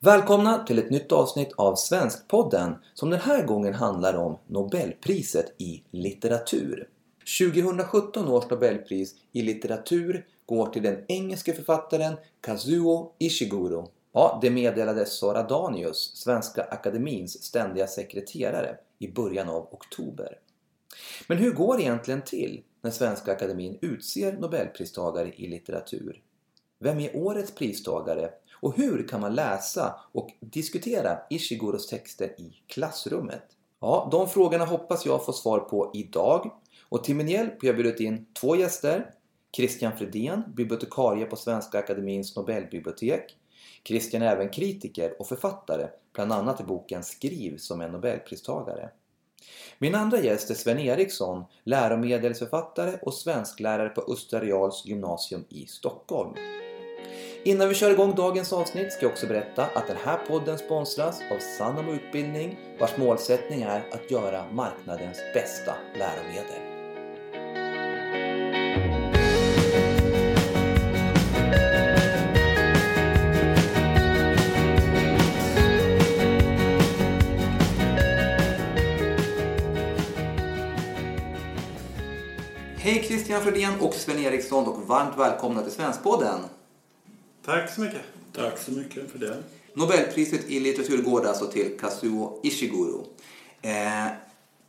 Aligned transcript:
Välkomna 0.00 0.64
till 0.64 0.78
ett 0.78 0.90
nytt 0.90 1.12
avsnitt 1.12 1.52
av 1.56 1.74
Svenskpodden 1.74 2.74
som 2.94 3.10
den 3.10 3.20
här 3.20 3.46
gången 3.46 3.74
handlar 3.74 4.14
om 4.14 4.38
Nobelpriset 4.46 5.60
i 5.60 5.82
litteratur. 5.90 6.88
2017 7.40 8.28
års 8.28 8.50
Nobelpris 8.50 9.14
i 9.32 9.42
litteratur 9.42 10.26
går 10.46 10.66
till 10.66 10.82
den 10.82 11.04
engelske 11.08 11.52
författaren 11.52 12.16
Kazuo 12.40 13.12
Ishiguro. 13.18 13.90
Ja, 14.12 14.38
det 14.42 14.50
meddelade 14.50 15.06
Sara 15.06 15.42
Danius, 15.42 16.16
Svenska 16.16 16.62
Akademins 16.62 17.42
ständiga 17.42 17.86
sekreterare, 17.86 18.76
i 18.98 19.08
början 19.08 19.48
av 19.48 19.68
oktober. 19.72 20.38
Men 21.26 21.38
hur 21.38 21.52
går 21.52 21.76
det 21.76 21.82
egentligen 21.82 22.22
till 22.22 22.62
när 22.82 22.90
Svenska 22.90 23.32
Akademin 23.32 23.78
utser 23.80 24.32
Nobelpristagare 24.32 25.32
i 25.36 25.46
litteratur? 25.46 26.22
Vem 26.80 26.98
är 26.98 27.16
årets 27.16 27.54
pristagare 27.54 28.30
och 28.60 28.76
hur 28.76 29.08
kan 29.08 29.20
man 29.20 29.34
läsa 29.34 30.00
och 30.12 30.30
diskutera 30.40 31.18
Ishiguros 31.30 31.86
texter 31.86 32.40
i 32.40 32.62
klassrummet? 32.66 33.44
Ja, 33.80 34.08
de 34.12 34.28
frågorna 34.28 34.64
hoppas 34.64 35.06
jag 35.06 35.24
få 35.24 35.32
svar 35.32 35.58
på 35.58 35.90
idag. 35.94 36.50
Och 36.88 37.04
till 37.04 37.16
min 37.16 37.28
hjälp 37.28 37.62
har 37.62 37.66
jag 37.66 37.76
bjudit 37.76 38.00
in 38.00 38.26
två 38.40 38.56
gäster. 38.56 39.10
Christian 39.56 39.96
Fredén, 39.96 40.42
bibliotekarie 40.56 41.24
på 41.24 41.36
Svenska 41.36 41.78
Akademiens 41.78 42.36
Nobelbibliotek. 42.36 43.36
Christian 43.84 44.22
är 44.22 44.32
även 44.32 44.48
kritiker 44.48 45.20
och 45.20 45.26
författare, 45.26 45.88
bland 46.12 46.32
annat 46.32 46.60
i 46.60 46.64
boken 46.64 47.02
Skriv 47.02 47.56
som 47.56 47.80
en 47.80 47.92
Nobelpristagare. 47.92 48.90
Min 49.78 49.94
andra 49.94 50.18
gäst 50.18 50.50
är 50.50 50.54
Sven 50.54 50.78
Eriksson, 50.78 51.44
läromedelsförfattare 51.64 52.98
och 53.02 53.14
svensklärare 53.14 53.88
på 53.88 54.12
Östra 54.12 54.40
Reals 54.40 54.86
gymnasium 54.86 55.44
i 55.48 55.66
Stockholm. 55.66 56.34
Innan 57.42 57.68
vi 57.68 57.74
kör 57.74 57.90
igång 57.90 58.14
dagens 58.14 58.52
avsnitt 58.52 58.92
ska 58.92 59.02
jag 59.02 59.12
också 59.12 59.26
berätta 59.26 59.64
att 59.64 59.86
den 59.86 59.96
här 60.04 60.18
podden 60.28 60.58
sponsras 60.58 61.20
av 61.30 61.38
Sannamo 61.38 61.92
Utbildning 61.92 62.58
vars 62.80 62.96
målsättning 62.96 63.62
är 63.62 63.82
att 63.90 64.10
göra 64.10 64.44
marknadens 64.52 65.18
bästa 65.34 65.74
läromedel. 65.94 66.78
Hej 82.88 83.02
Christian 83.02 83.42
Fredén 83.42 83.80
och 83.80 83.94
Sven 83.94 84.18
Eriksson 84.18 84.68
och 84.68 84.88
varmt 84.88 85.18
välkomna 85.18 85.62
till 85.62 85.72
Svenskpodden. 85.72 86.40
Tack 87.48 87.70
så 87.70 87.80
mycket. 87.80 88.02
Tack 88.32 88.58
så 88.58 88.72
mycket 88.72 89.10
för 89.10 89.18
det. 89.18 89.42
Nobelpriset 89.72 90.50
i 90.50 90.60
litteratur 90.60 91.02
går 91.02 91.26
alltså 91.26 91.46
till 91.46 91.78
Kazuo 91.80 92.40
Ishiguro. 92.42 93.06
Eh, 93.62 94.06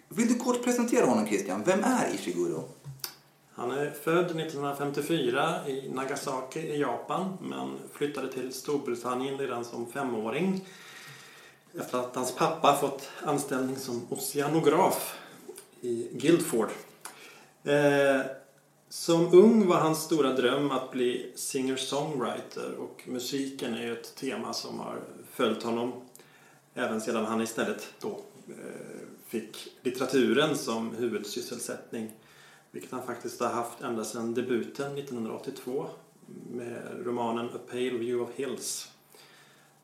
vill 0.09 0.27
du 0.27 0.36
kort 0.36 0.63
presentera 0.63 1.05
honom 1.05 1.27
Christian? 1.27 1.63
Vem 1.66 1.83
är 1.83 2.13
Ishiguro? 2.13 2.63
Han 3.53 3.71
är 3.71 3.91
född 3.91 4.25
1954 4.25 5.67
i 5.67 5.89
Nagasaki 5.89 6.59
i 6.59 6.80
Japan 6.80 7.38
men 7.41 7.77
flyttade 7.94 8.31
till 8.31 8.53
Storbritannien 8.53 9.38
redan 9.38 9.66
som 9.66 9.91
femåring 9.91 10.66
efter 11.80 11.97
att 11.97 12.16
hans 12.16 12.36
pappa 12.36 12.77
fått 12.81 13.09
anställning 13.23 13.75
som 13.75 14.08
oceanograf 14.09 15.19
i 15.81 16.08
Guildford. 16.11 16.69
Eh, 17.64 18.21
som 18.90 19.34
ung 19.34 19.68
var 19.68 19.78
hans 19.78 20.04
stora 20.04 20.34
dröm 20.34 20.72
att 20.72 20.92
bli 20.92 21.32
singer-songwriter 21.36 22.76
och 22.76 23.04
musiken 23.08 23.73
är 23.73 23.82
ju 23.82 23.94
ett 23.94 24.16
tema 24.16 24.54
som 24.54 24.80
har 24.80 25.00
följt 25.32 25.64
honom 25.64 25.94
även 26.73 27.02
sedan 27.02 27.26
han 27.26 27.42
istället 27.42 27.94
då 28.02 28.20
eh, 28.48 28.56
fick 29.26 29.67
litteraturen 29.82 30.58
som 30.58 30.95
huvudsysselsättning 30.95 32.12
vilket 32.72 32.92
han 32.92 33.05
faktiskt 33.05 33.39
har 33.39 33.49
haft 33.49 33.82
ända 33.82 34.04
sedan 34.04 34.33
debuten 34.33 34.98
1982 34.98 35.88
med 36.52 36.82
romanen 37.05 37.45
A 37.45 37.60
Pale 37.70 37.98
View 37.98 38.23
of 38.23 38.30
Hills 38.36 38.92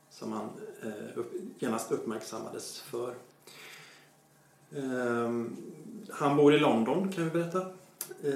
som 0.09 0.31
han 0.31 0.49
eh, 0.83 1.23
genast 1.59 1.91
uppmärksammades 1.91 2.79
för. 2.79 3.15
Ehm, 4.75 5.55
han 6.09 6.37
bor 6.37 6.53
i 6.53 6.59
London 6.59 7.11
kan 7.11 7.23
vi 7.23 7.29
berätta. 7.29 7.65
Eh, 8.23 8.33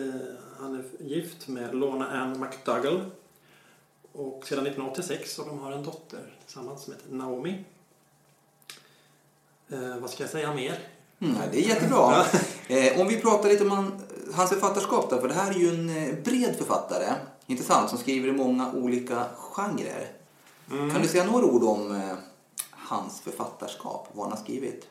han 0.59 0.75
är 0.75 1.03
gift 1.03 1.47
med 1.47 1.75
Lorna 1.75 2.09
Ann 2.09 2.39
McDougall. 2.39 3.05
Och 4.11 4.47
sedan 4.47 4.67
1986 4.67 5.39
och 5.39 5.45
de 5.45 5.59
har 5.59 5.71
en 5.71 5.83
dotter 5.83 6.33
tillsammans 6.45 6.83
som 6.83 6.93
heter 6.93 7.13
Naomi. 7.13 7.63
Eh, 9.69 9.97
vad 9.97 10.09
ska 10.09 10.23
jag 10.23 10.29
säga 10.29 10.53
mer? 10.53 10.79
Mm, 11.19 11.37
det 11.51 11.65
är 11.65 11.69
jättebra. 11.69 12.25
eh, 12.67 13.01
om 13.01 13.07
vi 13.07 13.21
pratar 13.21 13.49
lite 13.49 13.63
om 13.63 13.71
han, 13.71 14.01
hans 14.33 14.49
författarskap 14.49 15.09
då, 15.09 15.21
för 15.21 15.27
det 15.27 15.33
här 15.33 15.51
är 15.51 15.59
ju 15.59 15.69
en 15.69 15.89
eh, 15.89 16.23
bred 16.23 16.55
författare, 16.55 17.13
inte 17.47 17.63
sant, 17.63 17.89
som 17.89 17.99
skriver 17.99 18.27
i 18.27 18.31
många 18.31 18.71
olika 18.71 19.25
genrer. 19.37 20.07
Mm. 20.71 20.91
Kan 20.91 21.01
du 21.01 21.07
säga 21.07 21.23
några 21.23 21.45
ord 21.45 21.63
om 21.63 21.95
eh, 21.95 22.17
hans 22.71 23.21
författarskap, 23.21 24.07
vad 24.13 24.25
han 24.25 24.37
har 24.37 24.43
skrivit? 24.43 24.87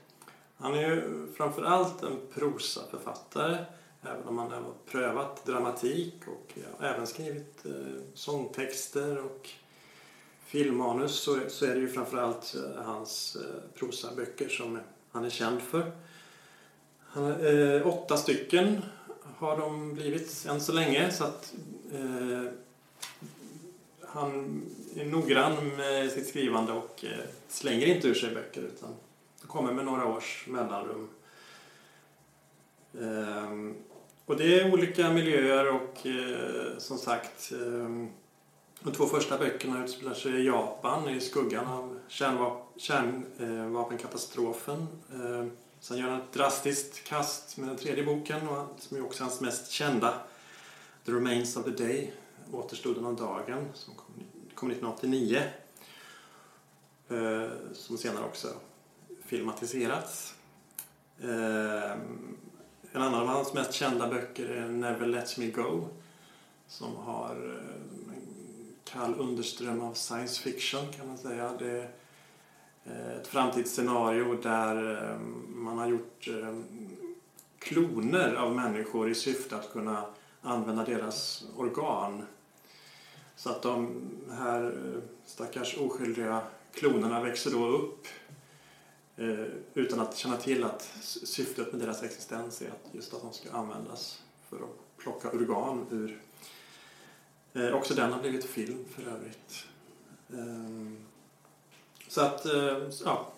Han 0.57 0.75
är 0.75 0.81
ju 0.81 1.27
framför 1.37 1.63
allt 1.63 2.03
en 2.03 2.21
prosaförfattare 2.35 3.65
Även 4.03 4.29
om 4.29 4.39
han 4.39 4.51
har 4.51 4.65
prövat 4.87 5.45
dramatik 5.45 6.15
och 6.27 6.53
ja, 6.55 6.87
även 6.87 7.07
skrivit 7.07 7.67
eh, 7.67 7.73
sångtexter 8.15 9.19
och 9.19 9.49
filmmanus 10.45 11.15
så, 11.15 11.39
så 11.49 11.67
är 11.67 11.75
det 11.75 11.81
ju 11.81 11.89
framförallt 11.89 12.55
eh, 12.55 12.83
hans 12.83 13.37
eh, 13.37 13.79
prosaböcker 13.79 14.49
som 14.49 14.81
han 15.13 15.25
är 15.25 15.31
känd 15.31 15.63
för. 15.63 15.93
Han, 17.01 17.47
eh, 17.47 17.87
åtta 17.87 18.17
stycken 18.17 18.83
har 19.37 19.59
de 19.59 19.95
blivit 19.95 20.47
än 20.49 20.61
så 20.61 20.73
länge 20.73 21.11
så 21.11 21.25
att 21.25 21.55
eh, 21.93 22.53
han 24.01 24.63
är 24.97 25.05
noggrann 25.05 25.77
med 25.77 26.11
sitt 26.11 26.29
skrivande 26.29 26.73
och 26.73 27.05
eh, 27.05 27.25
slänger 27.49 27.87
inte 27.87 28.09
ur 28.09 28.15
sig 28.15 28.35
böcker 28.35 28.61
utan 28.61 28.95
kommer 29.47 29.73
med 29.73 29.85
några 29.85 30.07
års 30.07 30.47
mellanrum. 30.47 31.09
Ehm, 33.01 33.77
och 34.29 34.37
det 34.37 34.61
är 34.61 34.73
olika 34.73 35.13
miljöer 35.13 35.73
och 35.73 36.07
eh, 36.07 36.79
som 36.79 36.99
sagt 36.99 37.53
eh, 37.53 37.59
de 38.81 38.93
två 38.93 39.07
första 39.07 39.39
böckerna 39.39 39.85
utspelar 39.85 40.15
sig 40.15 40.33
i 40.33 40.47
Japan 40.47 41.09
i 41.09 41.21
skuggan 41.21 41.67
av 41.67 41.99
kärnvapenkatastrofen. 42.77 44.87
Eh, 45.13 45.47
sen 45.81 45.99
gör 45.99 46.09
han 46.09 46.21
ett 46.21 46.33
drastiskt 46.33 47.05
kast 47.05 47.57
med 47.57 47.69
den 47.69 47.77
tredje 47.77 48.05
boken 48.05 48.41
som 48.79 48.97
är 48.97 49.05
också 49.05 49.25
hans 49.25 49.41
mest 49.41 49.71
kända 49.71 50.15
The 51.07 51.13
Remains 51.13 51.57
of 51.57 51.65
the 51.65 51.71
Day, 51.71 52.13
Återstoden 52.53 53.07
av 53.07 53.17
dagen, 53.17 53.69
som 53.75 53.95
kom 53.95 54.07
1989. 54.71 55.43
Eh, 57.09 57.49
som 57.73 57.99
senare 57.99 58.25
också 58.25 58.49
filmatiserats. 59.25 60.35
Eh, 61.23 61.97
en 62.93 63.03
annan 63.03 63.21
av 63.21 63.27
hans 63.27 63.55
mest 63.55 63.73
kända 63.73 64.09
böcker 64.09 64.49
är 64.49 64.69
Never 64.69 65.07
Let 65.07 65.39
Me 65.39 65.47
Go 65.47 65.89
som 66.69 66.97
har 66.97 67.31
eh, 67.31 68.15
en 68.15 68.23
kall 68.85 69.15
underström 69.19 69.81
av 69.81 69.95
science 69.95 70.43
fiction 70.43 70.93
kan 70.93 71.07
man 71.07 71.19
säga. 71.19 71.53
Det 71.59 71.71
är 71.71 71.91
eh, 72.85 73.17
ett 73.21 73.27
framtidsscenario 73.27 74.35
där 74.35 75.03
eh, 75.03 75.19
man 75.49 75.79
har 75.79 75.87
gjort 75.87 76.29
kloner 77.59 78.35
av 78.35 78.55
människor 78.55 79.11
i 79.11 79.15
syfte 79.15 79.57
att 79.57 79.73
kunna 79.73 80.05
använda 80.43 80.85
deras 80.85 81.45
organ. 81.57 82.23
Så 83.37 83.51
att 83.51 83.63
de 83.63 84.01
här 84.31 84.75
stackars 85.27 85.79
oskyldiga 85.79 86.41
klonerna 86.75 87.23
växer 87.23 87.51
då 87.51 87.67
upp 87.67 88.07
utan 89.75 90.01
att 90.01 90.17
känna 90.17 90.37
till 90.37 90.65
att 90.65 90.83
syftet 91.03 91.73
med 91.73 91.81
deras 91.81 92.03
existens 92.03 92.63
är 92.63 92.69
att 92.69 92.95
just 92.95 93.15
att 93.15 93.23
de 93.23 93.33
ska 93.33 93.53
användas 93.53 94.23
för 94.49 94.57
att 94.57 94.99
plocka 94.99 95.31
organ 95.31 95.87
ur. 95.91 96.21
Eh, 97.53 97.75
också 97.75 97.95
den 97.95 98.13
har 98.13 98.21
blivit 98.21 98.45
film 98.45 98.85
för 98.91 99.03
övrigt. 99.03 99.65
Eh, 100.33 100.93
så 102.09 102.21
att, 102.21 102.47
eh, 102.47 102.89
ja. 103.05 103.33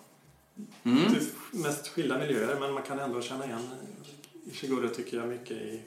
Mm. 0.83 1.13
mest 1.51 1.87
skilda 1.87 2.17
miljöer 2.17 2.59
men 2.59 2.73
man 2.73 2.83
kan 2.83 2.99
ändå 2.99 3.21
känna 3.21 3.45
igen 3.45 3.69
Ishiguro 4.45 4.89
tycker 4.89 5.17
jag 5.17 5.27
mycket 5.27 5.57
i 5.57 5.81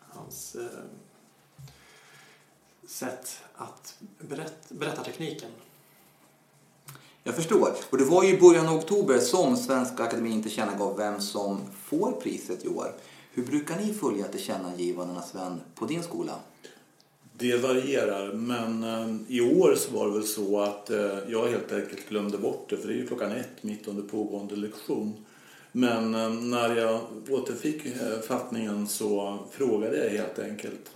hans 0.00 0.54
eh, 0.54 0.66
sätt 2.88 3.42
att 3.54 3.98
berätta, 4.18 4.74
berätta 4.74 5.04
tekniken. 5.04 5.50
Jag 7.26 7.34
förstår. 7.34 7.68
Och 7.90 7.98
det 7.98 8.04
var 8.04 8.24
ju 8.24 8.36
i 8.36 8.40
början 8.40 8.68
av 8.68 8.76
oktober 8.76 9.18
som 9.18 9.56
Svenska 9.56 10.02
Akademin 10.02 10.42
tillkännagav 10.42 10.96
vem 10.96 11.20
som 11.20 11.60
får 11.84 12.12
priset 12.12 12.64
i 12.64 12.68
år. 12.68 12.92
Hur 13.32 13.46
brukar 13.46 13.76
ni 13.76 13.94
följa 13.94 14.24
tillkännagivandena, 14.24 15.22
Sven, 15.22 15.60
på 15.74 15.86
din 15.86 16.02
skola? 16.02 16.32
Det 17.32 17.56
varierar, 17.56 18.32
men 18.32 18.84
eh, 18.84 19.16
i 19.28 19.40
år 19.40 19.74
så 19.74 19.96
var 19.96 20.06
det 20.06 20.12
väl 20.12 20.26
så 20.26 20.60
att 20.60 20.90
eh, 20.90 21.18
jag 21.28 21.46
helt 21.48 21.72
enkelt 21.72 22.08
glömde 22.08 22.38
bort 22.38 22.66
det, 22.70 22.76
för 22.76 22.88
det 22.88 22.94
är 22.94 22.98
ju 22.98 23.06
klockan 23.06 23.32
ett 23.32 23.62
mitt 23.62 23.88
under 23.88 24.02
pågående 24.02 24.56
lektion. 24.56 25.24
Men 25.72 26.14
eh, 26.14 26.30
när 26.30 26.76
jag 26.76 27.00
återfick 27.30 27.82
fattningen 28.28 28.88
så 28.88 29.38
frågade 29.50 30.04
jag 30.04 30.10
helt 30.10 30.38
enkelt 30.38 30.90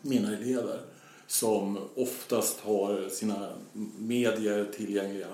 mina 0.00 0.36
elever 0.36 0.80
som 1.26 1.78
oftast 1.94 2.60
har 2.60 3.08
sina 3.08 3.48
medier 3.98 4.64
tillgängliga. 4.76 5.28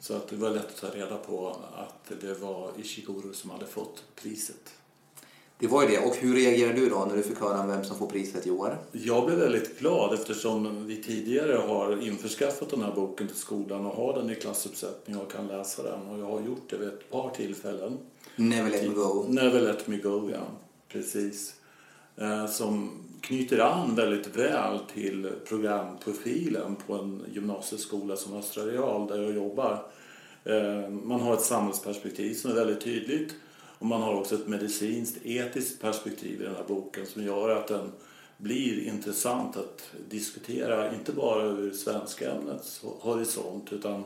Så 0.00 0.14
att 0.14 0.28
det 0.28 0.36
var 0.36 0.50
lätt 0.50 0.66
att 0.66 0.76
ta 0.76 0.98
reda 0.98 1.16
på 1.16 1.56
att 1.76 2.20
det 2.20 2.34
var 2.34 2.70
Ishiguro 2.78 3.32
som 3.32 3.50
hade 3.50 3.66
fått 3.66 4.04
priset. 4.22 4.72
Det 5.58 5.66
var 5.66 5.82
ju 5.82 5.88
det. 5.88 5.98
Och 5.98 6.16
hur 6.16 6.34
reagerade 6.34 6.80
du 6.80 6.88
då 6.88 7.04
när 7.04 7.16
du 7.16 7.22
fick 7.22 7.40
höra 7.40 7.66
vem 7.66 7.84
som 7.84 7.98
får 7.98 8.06
priset 8.06 8.46
i 8.46 8.50
år? 8.50 8.78
Jag 8.92 9.26
blev 9.26 9.38
väldigt 9.38 9.78
glad 9.78 10.14
eftersom 10.14 10.86
vi 10.86 11.02
tidigare 11.02 11.52
har 11.52 12.02
införskaffat 12.02 12.70
den 12.70 12.82
här 12.82 12.92
boken 12.94 13.26
till 13.26 13.36
skolan 13.36 13.86
och 13.86 13.96
har 13.96 14.14
den 14.14 14.30
i 14.30 14.34
klassuppsättning 14.34 15.16
och 15.18 15.32
kan 15.32 15.46
läsa 15.46 15.82
den. 15.82 16.08
Och 16.08 16.18
jag 16.18 16.26
har 16.26 16.40
gjort 16.40 16.70
det 16.70 16.76
vid 16.76 16.88
ett 16.88 17.10
par 17.10 17.30
tillfällen. 17.30 17.98
Never 18.36 18.70
let 18.70 18.88
me 18.88 18.94
go. 18.94 19.24
Never 19.28 19.60
let 19.60 19.86
me 19.86 19.96
go, 19.96 20.30
ja. 20.32 20.46
Precis. 20.88 21.54
Eh, 22.16 22.46
som 22.46 22.90
knyter 23.20 23.58
an 23.58 23.94
väldigt 23.94 24.36
väl 24.36 24.78
till 24.94 25.30
programprofilen 25.48 26.76
på 26.86 26.94
en 26.94 27.24
gymnasieskola 27.32 28.16
som 28.16 28.36
Östra 28.36 28.62
Real 28.66 29.06
där 29.06 29.22
jag 29.22 29.34
jobbar. 29.34 29.86
Eh, 30.44 30.88
man 30.88 31.20
har 31.20 31.34
ett 31.34 31.42
samhällsperspektiv 31.42 32.34
som 32.34 32.50
är 32.50 32.54
väldigt 32.54 32.80
tydligt 32.80 33.34
och 33.78 33.86
man 33.86 34.02
har 34.02 34.14
också 34.14 34.34
ett 34.34 34.48
medicinskt 34.48 35.26
etiskt 35.26 35.80
perspektiv 35.80 36.40
i 36.40 36.44
den 36.44 36.54
här 36.54 36.64
boken 36.68 37.06
som 37.06 37.24
gör 37.24 37.48
att 37.48 37.66
den 37.66 37.92
blir 38.36 38.88
intressant 38.88 39.56
att 39.56 39.90
diskutera, 40.08 40.94
inte 40.94 41.12
bara 41.12 41.44
ur 41.44 41.70
svenska 41.70 42.32
ämnets 42.32 42.80
horisont 42.82 43.72
utan 43.72 44.04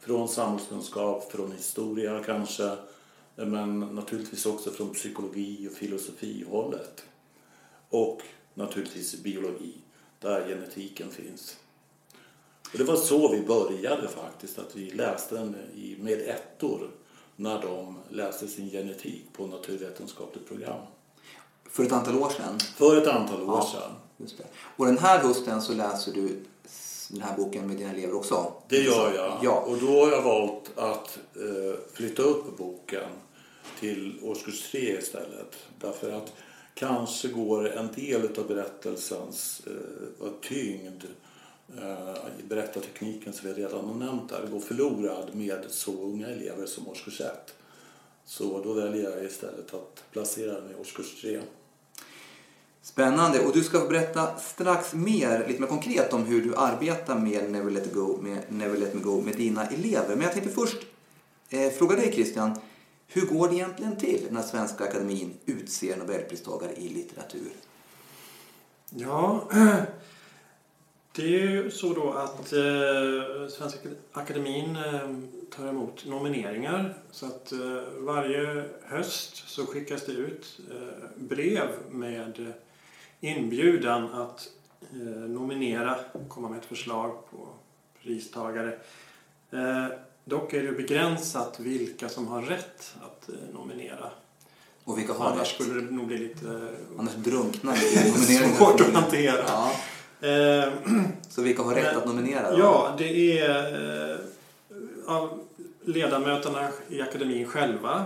från 0.00 0.28
samhällskunskap, 0.28 1.32
från 1.32 1.52
historia 1.52 2.22
kanske, 2.26 2.76
men 3.36 3.80
naturligtvis 3.80 4.46
också 4.46 4.70
från 4.70 4.94
psykologi 4.94 5.68
och 5.68 5.72
filosofihållet. 5.76 7.04
Och 7.88 8.22
naturligtvis 8.54 9.22
biologi, 9.22 9.74
där 10.20 10.48
genetiken 10.48 11.10
finns. 11.10 11.56
Och 12.72 12.78
det 12.78 12.84
var 12.84 12.96
så 12.96 13.32
vi 13.32 13.40
började 13.40 14.08
faktiskt, 14.08 14.58
att 14.58 14.76
vi 14.76 14.90
läste 14.90 15.34
den 15.34 15.56
med 15.98 16.20
ettor 16.20 16.90
när 17.36 17.62
de 17.62 17.98
läste 18.08 18.48
sin 18.48 18.70
genetik 18.70 19.24
på 19.32 19.46
naturvetenskapligt 19.46 20.48
program. 20.48 20.80
För 21.70 21.84
ett 21.84 21.92
antal 21.92 22.18
år 22.18 22.30
sedan. 22.30 22.58
För 22.76 22.96
ett 23.02 23.08
antal 23.08 23.42
år 23.42 23.48
Ja. 23.56 23.68
sedan. 23.72 23.90
Just 24.16 24.38
det. 24.38 24.44
Och 24.76 24.86
den 24.86 24.98
här 24.98 25.18
hösten 25.18 25.62
så 25.62 25.72
läser 25.72 26.12
du 26.12 26.44
den 27.10 27.20
här 27.20 27.36
boken 27.36 27.66
med 27.66 27.76
dina 27.76 27.90
elever 27.90 28.14
också? 28.14 28.52
Det 28.68 28.76
gör 28.82 29.14
jag. 29.14 29.38
Ja. 29.42 29.60
Och 29.60 29.78
då 29.78 29.86
har 29.86 30.10
jag 30.12 30.22
valt 30.22 30.78
att 30.78 31.18
eh, 31.36 31.80
flytta 31.92 32.22
upp 32.22 32.56
boken 32.58 33.08
till 33.80 34.18
årskurs 34.22 34.70
tre 34.70 34.98
istället. 34.98 35.56
Därför 35.80 36.12
att 36.12 36.32
kanske 36.74 37.28
går 37.28 37.68
en 37.68 37.88
del 37.94 38.38
av 38.38 38.48
berättelsens 38.48 39.62
eh, 39.66 40.28
tyngd 40.42 41.04
eh, 41.78 42.14
berättartekniken 42.48 43.32
som 43.32 43.48
vi 43.48 43.62
redan 43.62 43.84
har 43.84 43.94
nämnt 43.94 44.28
där 44.28 44.46
går 44.46 44.60
förlorad 44.60 45.34
med 45.34 45.64
så 45.68 45.92
unga 45.92 46.26
elever 46.26 46.66
som 46.66 46.88
årskurs 46.88 47.20
1. 47.20 47.54
Så 48.24 48.62
då 48.64 48.72
väljer 48.72 49.10
jag 49.10 49.24
istället 49.24 49.74
att 49.74 50.04
placera 50.10 50.60
den 50.60 50.70
i 50.70 50.74
årskurs 50.80 51.20
3. 51.22 51.40
Spännande. 52.82 53.46
Och 53.46 53.52
du 53.52 53.62
ska 53.62 53.80
få 53.80 53.88
berätta 53.88 54.36
strax 54.36 54.94
mer, 54.94 55.44
lite 55.48 55.60
mer 55.60 55.68
konkret 55.68 56.12
om 56.12 56.24
hur 56.24 56.42
du 56.42 56.54
arbetar 56.56 57.18
med 57.18 57.50
Never 57.50 57.70
Let, 57.70 57.92
Go, 57.92 58.18
med 58.22 58.42
Never 58.48 58.78
Let 58.78 58.94
Me 58.94 59.00
Go 59.00 59.20
med 59.20 59.36
dina 59.36 59.66
elever. 59.66 60.08
Men 60.08 60.20
jag 60.20 60.32
tänkte 60.32 60.50
först 60.50 60.76
eh, 61.50 61.70
fråga 61.70 61.96
dig 61.96 62.12
Christian. 62.12 62.58
Hur 63.14 63.26
går 63.26 63.48
det 63.48 63.54
egentligen 63.54 63.96
till 63.96 64.28
när 64.30 64.42
Svenska 64.42 64.84
Akademin 64.84 65.34
utser 65.46 65.96
Nobelpristagare 65.96 66.72
i 66.72 66.88
litteratur? 66.88 67.52
Ja, 68.90 69.48
det 71.12 71.22
är 71.22 71.50
ju 71.50 71.70
så 71.70 71.94
då 71.94 72.12
att 72.12 72.52
eh, 72.52 73.48
Svenska 73.48 73.88
Akademin 74.12 74.76
eh, 74.76 75.16
tar 75.50 75.68
emot 75.68 76.06
nomineringar. 76.06 76.94
Så 77.10 77.26
att 77.26 77.52
eh, 77.52 77.58
varje 77.98 78.64
höst 78.82 79.48
så 79.48 79.66
skickas 79.66 80.06
det 80.06 80.12
ut 80.12 80.60
eh, 80.70 81.08
brev 81.16 81.68
med 81.90 82.40
eh, 82.40 82.54
inbjudan 83.20 84.14
att 84.14 84.48
eh, 84.92 84.98
nominera, 85.08 85.98
komma 86.28 86.48
med 86.48 86.58
ett 86.58 86.64
förslag 86.64 87.30
på 87.30 87.48
pristagare. 88.02 88.78
Dock 90.24 90.52
är 90.52 90.62
det 90.62 90.72
begränsat 90.72 91.60
vilka 91.60 92.08
som 92.08 92.26
har 92.28 92.42
rätt 92.42 92.94
att 93.02 93.28
eh, 93.28 93.34
nominera. 93.54 94.10
Och 94.84 94.98
vilka 94.98 95.12
har 95.12 95.26
Annars 95.26 95.38
rätt? 95.40 95.48
skulle 95.48 95.80
det 95.80 95.90
nog 95.90 96.06
bli 96.06 96.18
lite 96.18 96.68
Annars 96.98 97.14
drunknar 97.14 97.72
vi 97.74 97.86
i 98.08 98.10
nomineringar. 98.12 98.56
svårt 98.56 98.80
att 98.80 98.94
hantera. 98.94 99.44
Ja, 99.46 99.72
Eh, 100.28 100.72
så 101.28 101.42
vilka 101.42 101.62
har 101.62 101.74
rätt 101.74 101.96
att 101.96 102.06
nominera? 102.06 102.50
Då? 102.50 102.58
Ja, 102.58 102.94
det 102.98 103.38
är 103.38 104.10
eh, 104.10 104.16
av 105.06 105.40
ledamöterna 105.84 106.68
i 106.88 107.00
akademin 107.00 107.46
själva. 107.46 108.04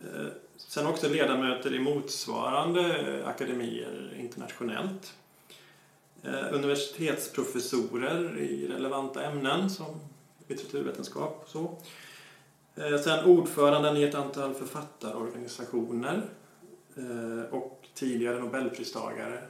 Eh, 0.00 0.26
sen 0.56 0.86
också 0.86 1.08
ledamöter 1.08 1.74
i 1.74 1.78
motsvarande 1.78 2.96
akademier 3.26 4.12
internationellt. 4.20 5.12
Universitetsprofessorer 6.52 8.38
i 8.38 8.68
relevanta 8.68 9.22
ämnen 9.24 9.70
som 9.70 10.00
litteraturvetenskap 10.48 11.40
och 11.44 11.48
så. 11.48 11.76
Eh, 12.76 13.00
sen 13.00 13.24
ordföranden 13.24 13.96
i 13.96 14.02
ett 14.02 14.14
antal 14.14 14.54
författarorganisationer 14.54 16.22
eh, 16.96 17.54
och 17.54 17.88
tidigare 17.94 18.38
nobelpristagare 18.38 19.42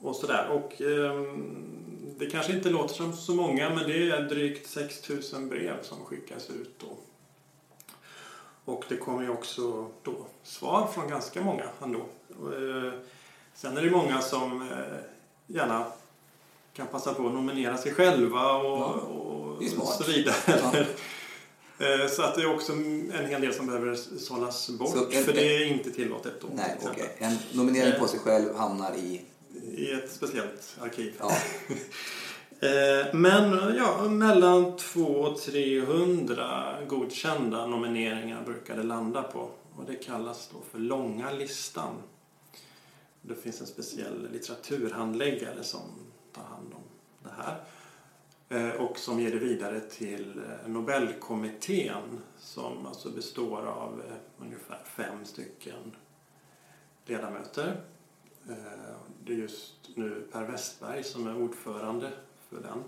och 0.00 0.16
sådär. 0.16 0.48
Och 0.50 0.80
ehm, 0.80 2.14
det 2.18 2.26
kanske 2.26 2.52
inte 2.52 2.70
låter 2.70 2.94
som 2.94 3.12
så 3.12 3.34
många, 3.34 3.70
men 3.70 3.86
det 3.86 4.10
är 4.10 4.22
drygt 4.22 4.66
6000 4.66 5.48
brev 5.48 5.82
som 5.82 6.04
skickas 6.04 6.50
ut 6.50 6.78
då. 6.78 6.96
Och 8.64 8.84
det 8.88 8.96
kommer 8.96 9.22
ju 9.22 9.28
också 9.28 9.90
då 10.02 10.26
svar 10.42 10.86
från 10.86 11.08
ganska 11.08 11.40
många 11.40 11.64
ändå. 11.82 11.98
Eh, 12.30 12.92
sen 13.54 13.76
är 13.76 13.82
det 13.82 13.90
många 13.90 14.20
som 14.20 14.68
gärna 15.46 15.86
kan 16.72 16.86
passa 16.86 17.14
på 17.14 17.26
att 17.26 17.34
nominera 17.34 17.76
sig 17.76 17.94
själva 17.94 18.52
och, 18.56 18.78
Ja, 18.78 18.86
och 18.86 19.37
smart. 19.68 19.96
så 19.96 20.04
vidare. 20.12 20.34
Ja. 20.46 20.72
Eh, 21.86 22.08
Så 22.10 22.22
att 22.22 22.34
det 22.34 22.42
är 22.42 22.54
också 22.54 22.72
en 22.72 23.26
hel 23.28 23.40
del 23.40 23.54
som 23.54 23.66
behöver 23.66 23.94
sållas 24.18 24.70
bort, 24.70 24.90
Så 24.96 25.10
en- 25.10 25.24
för 25.24 25.32
det 25.32 25.56
är 25.56 25.66
inte 25.66 25.90
tillåtet 25.90 26.40
då. 26.40 26.48
Nej, 26.54 26.76
till 26.80 26.88
exempel. 26.90 27.26
En 27.28 27.38
nominering 27.58 28.00
på 28.00 28.08
sig 28.08 28.20
själv 28.20 28.54
hamnar 28.56 28.94
i... 28.96 29.22
I 29.76 29.90
ett 29.92 30.12
speciellt 30.12 30.76
arkiv. 30.80 31.12
Ja, 31.18 31.32
Eh, 32.60 33.14
Men 33.14 33.74
ja, 33.76 34.08
mellan 34.08 34.76
200 34.76 35.28
och 35.30 35.40
300 35.40 36.76
godkända 36.88 37.66
nomineringar 37.66 38.42
brukar 38.44 38.76
det 38.76 38.82
landa 38.82 39.22
på. 39.22 39.50
Och 39.76 39.84
det 39.86 39.94
kallas 39.94 40.48
då 40.52 40.58
för 40.72 40.78
långa 40.78 41.30
listan. 41.32 41.94
Det 43.22 43.34
finns 43.34 43.60
en 43.60 43.66
speciell 43.66 44.28
litteraturhandläggare 44.32 45.62
som 45.62 45.80
tar 46.34 46.42
hand 46.42 46.72
om 46.74 46.82
det 47.22 47.30
här. 47.42 47.56
Eh, 48.50 48.70
och 48.70 48.98
som 48.98 49.20
ger 49.20 49.30
det 49.30 49.38
vidare 49.38 49.80
till 49.80 50.38
eh, 50.38 50.68
Nobelkommittén 50.68 52.20
som 52.38 52.86
alltså 52.86 53.10
består 53.10 53.66
av 53.66 54.02
eh, 54.08 54.44
ungefär 54.44 54.78
fem 54.84 55.24
stycken 55.24 55.96
ledamöter. 57.06 57.80
Det 59.24 59.32
är 59.32 59.36
just 59.36 59.74
nu 59.94 60.28
Per 60.32 60.44
Westberg 60.44 61.04
som 61.04 61.26
är 61.26 61.42
ordförande 61.42 62.10
för 62.48 62.56
den. 62.56 62.84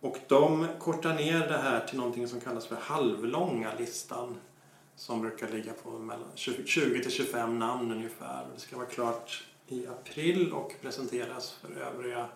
Och 0.00 0.18
de 0.28 0.66
kortar 0.78 1.14
ner 1.14 1.48
det 1.48 1.58
här 1.58 1.86
till 1.86 1.98
någonting 1.98 2.28
som 2.28 2.40
kallas 2.40 2.66
för 2.66 2.76
halvlånga 2.76 3.74
listan 3.78 4.36
som 4.96 5.20
brukar 5.20 5.48
ligga 5.48 5.72
på 5.72 5.90
mellan 5.90 6.28
20 6.34 7.02
till 7.02 7.10
25 7.10 7.58
namn 7.58 7.92
ungefär. 7.92 8.46
Det 8.54 8.60
ska 8.60 8.76
vara 8.76 8.86
klart 8.86 9.44
i 9.68 9.86
april 9.86 10.52
och 10.52 10.74
presenteras 10.82 11.52
för 11.52 11.72
övriga 11.72 12.28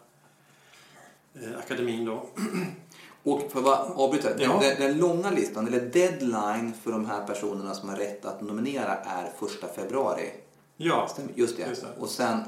eh, 1.35 1.59
akademin 1.59 2.05
då. 2.05 2.27
Och 3.23 3.43
för 3.53 3.73
att 3.73 3.97
avbryta, 3.97 4.29
Ja. 4.43 4.59
den, 4.63 4.81
den 4.81 4.99
långa 4.99 5.31
listan, 5.31 5.67
eller 5.67 5.81
deadline 5.81 6.73
för 6.83 6.93
de 6.93 7.07
här 7.07 7.27
personerna 7.27 7.75
som 7.75 7.89
har 7.89 7.97
rätt 7.97 8.25
att 8.25 8.41
nominera 8.41 8.97
är 8.97 9.33
första 9.39 9.69
februari. 9.69 10.31
Ja, 10.77 11.09
Stämmer? 11.09 11.33
Just 11.35 11.57
det. 11.57 11.67
Just 11.69 11.83
det. 11.83 11.89
Och 12.01 12.09
sen, 12.09 12.41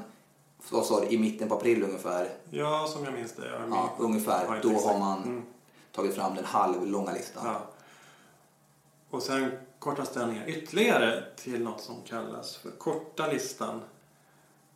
vad 0.69 0.85
sa 0.85 0.99
du, 0.99 1.07
i 1.07 1.17
mitten 1.19 1.49
på 1.49 1.55
april 1.55 1.83
ungefär, 1.83 2.29
ja 2.49 2.87
som 2.89 3.03
jag 3.03 3.13
minns 3.13 3.31
det. 3.33 3.49
Jag 3.49 3.69
ja, 3.69 3.89
ungefär, 3.99 4.59
då 4.63 4.69
exakt. 4.69 4.85
har 4.87 4.99
man 4.99 5.23
Mm. 5.23 5.43
tagit 5.91 6.15
fram 6.15 6.35
den 6.35 6.45
halvlånga 6.45 7.11
listan. 7.13 7.43
Ja. 7.45 7.61
Och 9.09 9.23
sen 9.23 9.51
kortas 9.79 10.09
den 10.13 10.29
ner 10.29 10.45
ytterligare 10.47 11.23
till 11.35 11.63
något 11.63 11.81
som 11.81 11.95
kallas 12.07 12.55
för 12.55 12.71
korta 12.71 13.27
listan. 13.27 13.81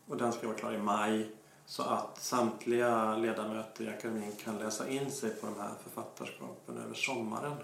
Och 0.07 0.17
den 0.17 0.31
ska 0.33 0.47
vara 0.47 0.57
klar 0.57 0.73
i 0.73 0.77
maj. 0.77 1.31
Så 1.69 1.83
att 1.83 2.23
samtliga 2.23 3.15
ledamöter 3.15 3.83
i 3.83 3.89
akademin 3.89 4.31
kan 4.43 4.57
läsa 4.57 4.89
in 4.89 5.11
sig 5.11 5.29
på 5.29 5.45
de 5.47 5.59
här 5.61 5.71
författarskapen 5.83 6.77
över 6.77 6.93
sommaren. 6.95 7.55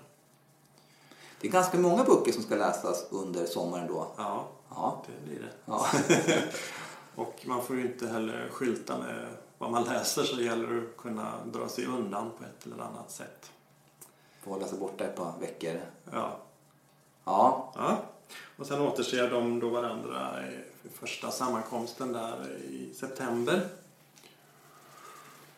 Det 1.41 1.47
är 1.47 1.51
ganska 1.51 1.77
många 1.77 2.03
böcker 2.03 2.31
som 2.31 2.43
ska 2.43 2.55
läsas 2.55 3.05
under 3.09 3.45
sommaren 3.45 3.87
då. 3.87 4.07
Ja, 4.17 4.47
Ja. 4.69 5.03
det 5.07 5.25
blir 5.29 5.39
det. 5.41 5.51
ja. 5.65 5.85
Och 7.15 7.43
man 7.45 7.63
får 7.63 7.75
ju 7.75 7.81
inte 7.81 8.07
heller 8.07 8.49
skylta 8.51 8.97
med 8.97 9.27
vad 9.57 9.71
man 9.71 9.83
läser 9.83 10.23
så 10.23 10.35
det 10.35 10.43
gäller 10.43 10.77
att 10.77 10.97
kunna 10.97 11.31
dra 11.45 11.69
sig 11.69 11.85
undan 11.85 12.31
på 12.37 12.43
ett 12.43 12.65
eller 12.65 12.83
annat 12.83 13.11
sätt. 13.11 13.51
Får 14.41 14.51
hålla 14.51 14.67
sig 14.67 14.79
borta 14.79 15.03
ett 15.03 15.15
par 15.15 15.33
veckor. 15.39 15.81
Ja. 16.11 16.37
Ja, 17.25 17.73
ja. 17.75 17.97
Och 18.57 18.65
sen 18.67 18.81
återser 18.81 19.29
de 19.29 19.59
då 19.59 19.69
varandra 19.69 20.43
i 20.85 20.89
första 20.89 21.31
sammankomsten 21.31 22.11
där 22.11 22.57
i 22.69 22.93
september. 22.93 23.67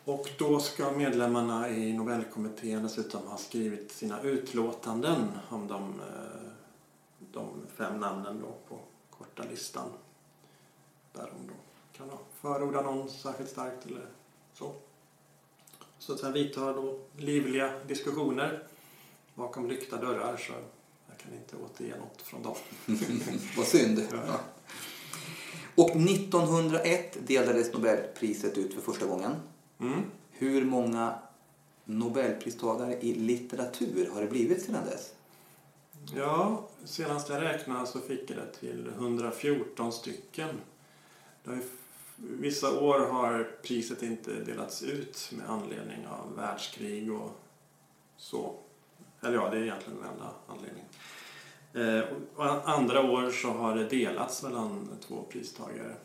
Och 0.06 0.30
då 0.38 0.60
ska 0.60 0.92
medlemmarna 0.92 1.70
i 1.70 1.94
Nobelkommittén 1.94 2.84
dessutom 2.84 3.28
ha 3.28 3.38
skrivit 3.38 3.92
sina 3.92 4.22
utlåtanden 4.22 5.32
om 5.50 5.68
de, 5.68 6.00
eh, 6.00 6.52
de 7.20 7.68
fem 7.76 8.00
namnen 8.00 8.42
då 8.42 8.56
på 8.70 8.80
korta 9.10 9.44
listan. 9.50 9.90
Där 11.14 11.32
de 11.38 11.48
då 11.48 11.54
kan 11.98 12.18
förorda 12.42 12.82
någon 12.82 13.10
särskilt 13.10 13.50
starkt 13.50 13.86
eller 13.86 14.06
så. 14.54 14.74
Så 16.00 16.18
sen 16.18 16.34
vidtar 16.34 16.74
då 16.74 17.00
livliga 17.18 17.74
diskussioner 17.88 18.64
bakom 19.36 19.68
lyckta 19.68 19.98
dörrar 19.98 20.38
så 20.38 20.54
jag 21.10 21.18
kan 21.18 21.34
inte 21.34 21.56
återge 21.66 21.98
något 21.98 22.22
från 22.22 22.44
dem. 22.44 22.56
vad 23.58 23.66
synd. 23.66 24.08
Ja. 24.12 24.40
Och 25.76 25.90
1901 25.90 27.18
delades 27.28 27.74
Nobelpriset 27.74 28.58
ut 28.58 28.74
för 28.74 28.82
första 28.82 29.06
gången. 29.06 29.36
Mm. 29.80 30.02
Hur 30.32 30.66
många 30.66 31.20
Nobelpristagare 31.86 33.00
i 33.02 33.14
litteratur 33.14 34.10
har 34.14 34.22
det 34.22 34.28
blivit 34.28 34.62
sedan 34.62 34.86
dess? 34.86 35.14
Ja, 36.16 36.68
senast 36.84 37.30
jag 37.30 37.42
räknade 37.42 37.88
så 37.88 38.00
fick 38.00 38.30
jag 38.30 38.38
det 38.38 38.52
till 38.60 38.88
114 38.88 39.92
stycken. 39.92 40.50
Vissa 42.16 42.80
år 42.80 43.00
har 43.00 43.52
priset 43.64 44.04
inte 44.04 44.34
delats 44.34 44.84
ut 44.84 45.32
med 45.38 45.50
anledning 45.50 46.08
av 46.08 46.36
världskrig 46.36 47.14
och 47.14 47.32
så. 48.18 48.56
Eller 49.22 49.36
ja, 49.36 49.50
det 49.50 49.58
är 49.58 49.62
egentligen 49.62 50.00
den 50.00 50.10
enda 50.12 50.32
anledningen. 50.48 50.88
Eh, 51.74 52.16
och 52.36 52.70
andra 52.70 53.12
år 53.12 53.32
så 53.32 53.50
har 53.50 53.76
det 53.76 53.90
delats 53.90 54.44
mellan 54.44 54.90
två 55.08 55.26
pristagare. 55.30 55.96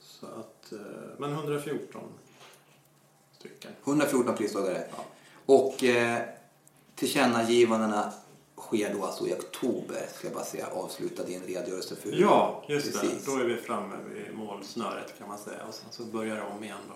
Så 0.00 0.26
att, 0.26 0.72
eh, 0.72 0.78
men 1.18 1.32
114 1.32 2.02
stycken. 3.42 3.70
114 3.84 4.34
pristagare. 4.36 4.84
Ja. 4.96 5.04
Och 5.46 5.84
eh, 5.84 6.18
tillkännagivandena 6.94 8.12
sker 8.56 8.94
då 8.94 9.04
alltså 9.04 9.26
i 9.28 9.32
oktober, 9.32 10.06
ska 10.14 10.26
jag 10.26 10.34
bara 10.34 10.44
säga, 10.44 10.66
avsluta 10.66 11.24
din 11.24 11.42
redogörelse 11.42 11.96
för. 11.96 12.12
Ja, 12.20 12.64
just 12.68 12.92
Precis. 13.00 13.24
det. 13.24 13.30
Då 13.32 13.38
är 13.38 13.44
vi 13.44 13.56
framme 13.56 13.96
vid 14.14 14.34
målsnöret 14.38 15.18
kan 15.18 15.28
man 15.28 15.38
säga. 15.38 15.64
Och 15.68 15.74
sen 15.74 15.86
så 15.90 16.02
börjar 16.02 16.36
det 16.36 16.42
om 16.56 16.64
igen 16.64 16.76
då. 16.88 16.94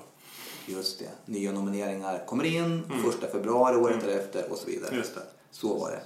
Just 0.72 0.98
det. 0.98 1.10
Nya 1.32 1.52
nomineringar 1.52 2.24
kommer 2.26 2.44
in 2.44 2.64
Mm. 2.64 3.02
första 3.04 3.26
februari 3.26 3.76
året 3.76 3.94
Mm. 3.96 4.06
därefter 4.06 4.50
och 4.50 4.58
så 4.58 4.66
vidare. 4.66 4.96
Just 4.96 5.14
det. 5.14 5.22
Så 5.50 5.78
var 5.78 5.90
det. 5.90 6.00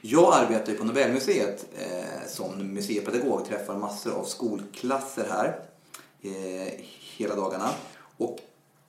Jag 0.00 0.34
arbetar 0.34 0.72
ju 0.72 0.78
på 0.78 0.84
Nobelmuseet 0.84 1.66
eh, 1.78 2.28
som 2.28 2.72
museipedagog, 2.74 3.44
träffar 3.46 3.74
massor 3.76 4.12
av 4.12 4.24
skolklasser 4.24 5.26
här 5.30 5.60
eh, 6.22 6.72
hela 7.16 7.34
dagarna. 7.34 7.70
Och 8.16 8.38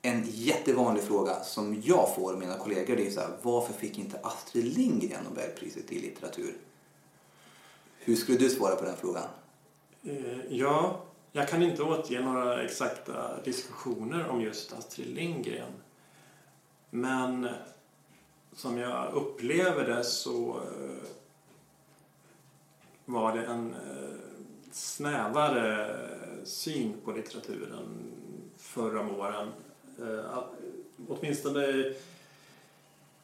en 0.02 0.24
jättevanlig 0.26 1.02
fråga 1.02 1.40
som 1.40 1.82
jag 1.84 2.14
får 2.14 2.32
av 2.32 2.38
mina 2.38 2.58
kollegor 2.58 2.96
det 2.96 3.06
är 3.06 3.10
så 3.10 3.20
här, 3.20 3.30
varför 3.42 3.72
fick 3.72 3.98
inte 3.98 4.20
Astrid 4.22 4.64
Lindgren 4.64 5.24
Nobelpriset 5.24 5.92
i 5.92 5.98
litteratur? 6.00 6.54
Hur 7.98 8.16
skulle 8.16 8.38
du 8.38 8.50
svara 8.50 8.76
på 8.76 8.84
den 8.84 8.96
frågan? 8.96 9.28
Eh, 10.02 10.38
ja, 10.48 11.04
jag 11.32 11.48
kan 11.48 11.62
inte 11.62 11.82
återge 11.82 12.20
några 12.20 12.62
exakta 12.62 13.42
diskussioner 13.44 14.28
om 14.28 14.40
just 14.40 14.72
Astrid 14.72 15.14
Lindgren. 15.14 15.72
Men 16.90 17.48
som 18.52 18.78
jag 18.78 19.12
upplever 19.12 19.84
det 19.84 20.04
så 20.04 20.50
eh, 20.50 21.08
var 23.04 23.36
det 23.36 23.44
en 23.44 23.74
eh, 23.74 24.18
snävare 24.72 25.96
syn 26.44 26.94
på 27.04 27.12
litteraturen 27.12 28.12
förra 28.56 29.00
om 29.00 29.10
åren. 29.10 29.48
Eh, 29.98 30.38
Åtminstone 31.08 31.92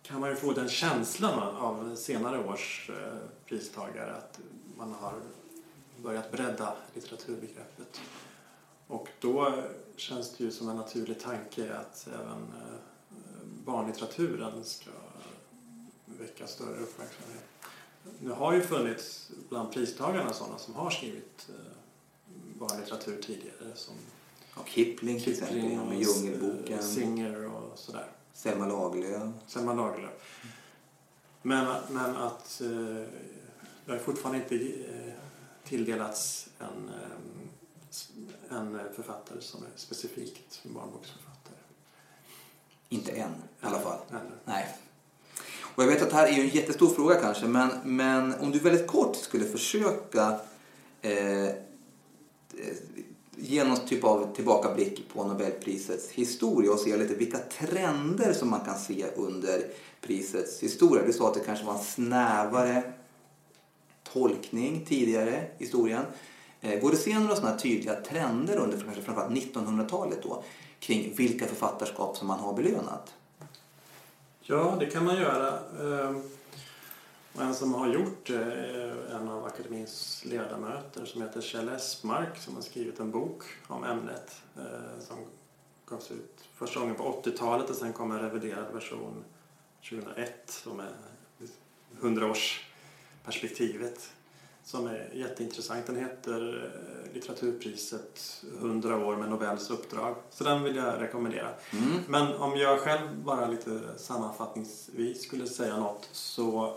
kan 0.02 0.20
man 0.20 0.30
ju 0.30 0.36
få 0.36 0.52
den 0.52 0.68
känslan 0.68 1.56
av 1.56 1.96
senare 1.96 2.44
års 2.44 2.90
eh, 2.90 3.18
pristagare 3.46 4.14
att 4.14 4.40
man 4.76 4.92
har 4.92 5.14
börjat 6.02 6.32
bredda 6.32 6.76
litteraturbegreppet. 6.94 8.00
Och 8.86 9.08
då 9.20 9.62
känns 9.96 10.36
det 10.36 10.44
ju 10.44 10.50
som 10.50 10.68
en 10.68 10.76
naturlig 10.76 11.20
tanke 11.20 11.74
att 11.74 12.08
även 12.14 12.42
eh, 12.42 12.78
barnlitteraturen 13.64 14.64
ska 14.64 14.90
väcka 16.04 16.46
större 16.46 16.80
uppmärksamhet. 16.80 17.44
Det 18.20 18.34
har 18.34 18.52
ju 18.52 18.62
funnits 18.62 19.30
bland 19.48 19.72
pristagarna 19.72 20.32
sådana 20.32 20.58
som 20.58 20.74
har 20.74 20.90
skrivit 20.90 21.48
eh, 21.48 21.54
barnlitteratur 22.58 23.22
tidigare 23.22 23.74
som 23.74 23.94
och 24.54 24.68
Kipling 24.68 25.20
till 25.20 25.32
exempel, 25.32 25.60
Kipling 25.60 25.78
med 25.78 25.96
och 25.96 26.02
Djungelboken, 26.02 26.82
Singer 26.82 27.46
och 27.46 27.78
sådär. 27.78 28.06
Selma 28.32 28.66
Lagerlöf. 28.66 29.32
Selma 29.46 29.74
Lagerlöf. 29.74 30.12
Men, 31.42 31.76
men 31.90 32.16
att 32.16 32.60
eh, 32.60 32.68
det 33.86 33.92
har 33.92 33.98
fortfarande 33.98 34.42
inte 34.42 34.54
eh, 34.54 35.12
tilldelats 35.64 36.48
en, 36.58 36.90
eh, 38.50 38.58
en 38.58 38.78
författare 38.96 39.40
som 39.40 39.62
är 39.62 39.68
specifikt 39.76 40.62
barnboksförfattare. 40.64 41.56
Inte 42.88 43.12
än 43.12 43.30
i 43.30 43.66
alla 43.66 43.80
fall. 43.80 43.98
Ännu. 44.10 44.32
Nej. 44.44 44.76
Och 45.74 45.82
jag 45.82 45.88
vet 45.88 46.02
att 46.02 46.10
det 46.10 46.16
här 46.16 46.26
är 46.26 46.40
en 46.40 46.48
jättestor 46.48 46.94
fråga 46.94 47.14
kanske, 47.14 47.46
men, 47.46 47.70
men 47.84 48.34
om 48.34 48.50
du 48.50 48.58
väldigt 48.58 48.86
kort 48.86 49.16
skulle 49.16 49.44
försöka 49.44 50.40
eh, 51.02 51.44
eh, 51.44 51.54
ge 53.36 53.64
någon 53.64 53.86
typ 53.86 54.04
av 54.04 54.34
tillbakablick 54.34 55.08
på 55.14 55.24
Nobelprisets 55.24 56.10
historia 56.10 56.72
och 56.72 56.78
se 56.78 56.96
lite 56.96 57.14
vilka 57.14 57.38
trender 57.38 58.32
som 58.32 58.50
man 58.50 58.60
kan 58.60 58.78
se 58.78 59.06
under 59.16 59.64
prisets 60.00 60.62
historia. 60.62 61.06
Du 61.06 61.12
sa 61.12 61.28
att 61.28 61.34
det 61.34 61.40
kanske 61.40 61.64
var 61.64 61.74
en 61.74 61.84
snävare 61.84 62.82
tolkning 64.12 64.84
tidigare 64.88 65.46
i 65.58 65.62
historien. 65.64 66.04
Eh, 66.60 66.80
går 66.80 66.90
det 66.90 66.96
att 66.96 67.02
se 67.02 67.18
några 67.18 67.36
sådana 67.36 67.58
tydliga 67.58 67.94
trender 67.94 68.56
under 68.56 68.78
kanske 68.78 69.02
framförallt 69.02 69.32
1900-talet 69.32 70.22
då 70.22 70.42
kring 70.80 71.14
vilka 71.16 71.46
författarskap 71.46 72.16
som 72.16 72.28
man 72.28 72.38
har 72.38 72.52
belönat? 72.52 73.14
Ja, 74.40 74.76
det 74.80 74.86
kan 74.86 75.04
man 75.04 75.16
göra. 75.16 75.58
Ehm, 75.80 76.22
Eh, 77.34 77.40
Och 77.40 77.42
en 77.46 77.54
som 77.54 77.74
har 77.74 77.88
gjort 77.88 78.26
det 78.26 78.44
är 78.54 79.16
en 79.20 79.28
av 79.28 79.44
akademins 79.44 80.24
ledamöter 80.24 81.04
som 81.04 81.22
heter 81.22 81.40
Kjell 81.40 81.68
Esmark 81.68 82.38
som 82.38 82.54
har 82.54 82.62
skrivit 82.62 83.00
en 83.00 83.10
bok 83.10 83.42
om 83.66 83.84
ämnet 83.84 84.42
eh, 84.56 85.00
som 85.00 85.16
gavs 85.86 86.10
ut 86.10 86.48
första 86.54 86.80
gången 86.80 86.94
på 86.94 87.22
80-talet 87.24 87.70
och 87.70 87.76
sen 87.76 87.92
kom 87.92 88.12
en 88.12 88.20
reviderad 88.20 88.72
version 88.72 89.24
2001 89.90 90.32
som 90.46 90.80
är 90.80 90.90
100-årsperspektivet 92.00 93.98
som 94.64 94.86
är 94.86 95.10
jätteintressant. 95.14 95.86
Den 95.86 95.96
heter 95.96 96.70
eh, 97.06 97.12
Litteraturpriset 97.14 98.44
100 98.58 99.06
år 99.06 99.16
med 99.16 99.30
Nobels 99.30 99.70
uppdrag. 99.70 100.14
Så 100.30 100.44
den 100.44 100.62
vill 100.62 100.76
jag 100.76 101.02
rekommendera. 101.02 101.48
Mm. 101.72 102.00
Men 102.08 102.34
om 102.34 102.56
jag 102.56 102.80
själv 102.80 103.08
bara 103.24 103.46
lite 103.48 103.80
sammanfattningsvis 103.96 105.22
skulle 105.22 105.46
säga 105.46 105.76
något 105.76 106.08
så 106.12 106.64
eh, 106.66 106.72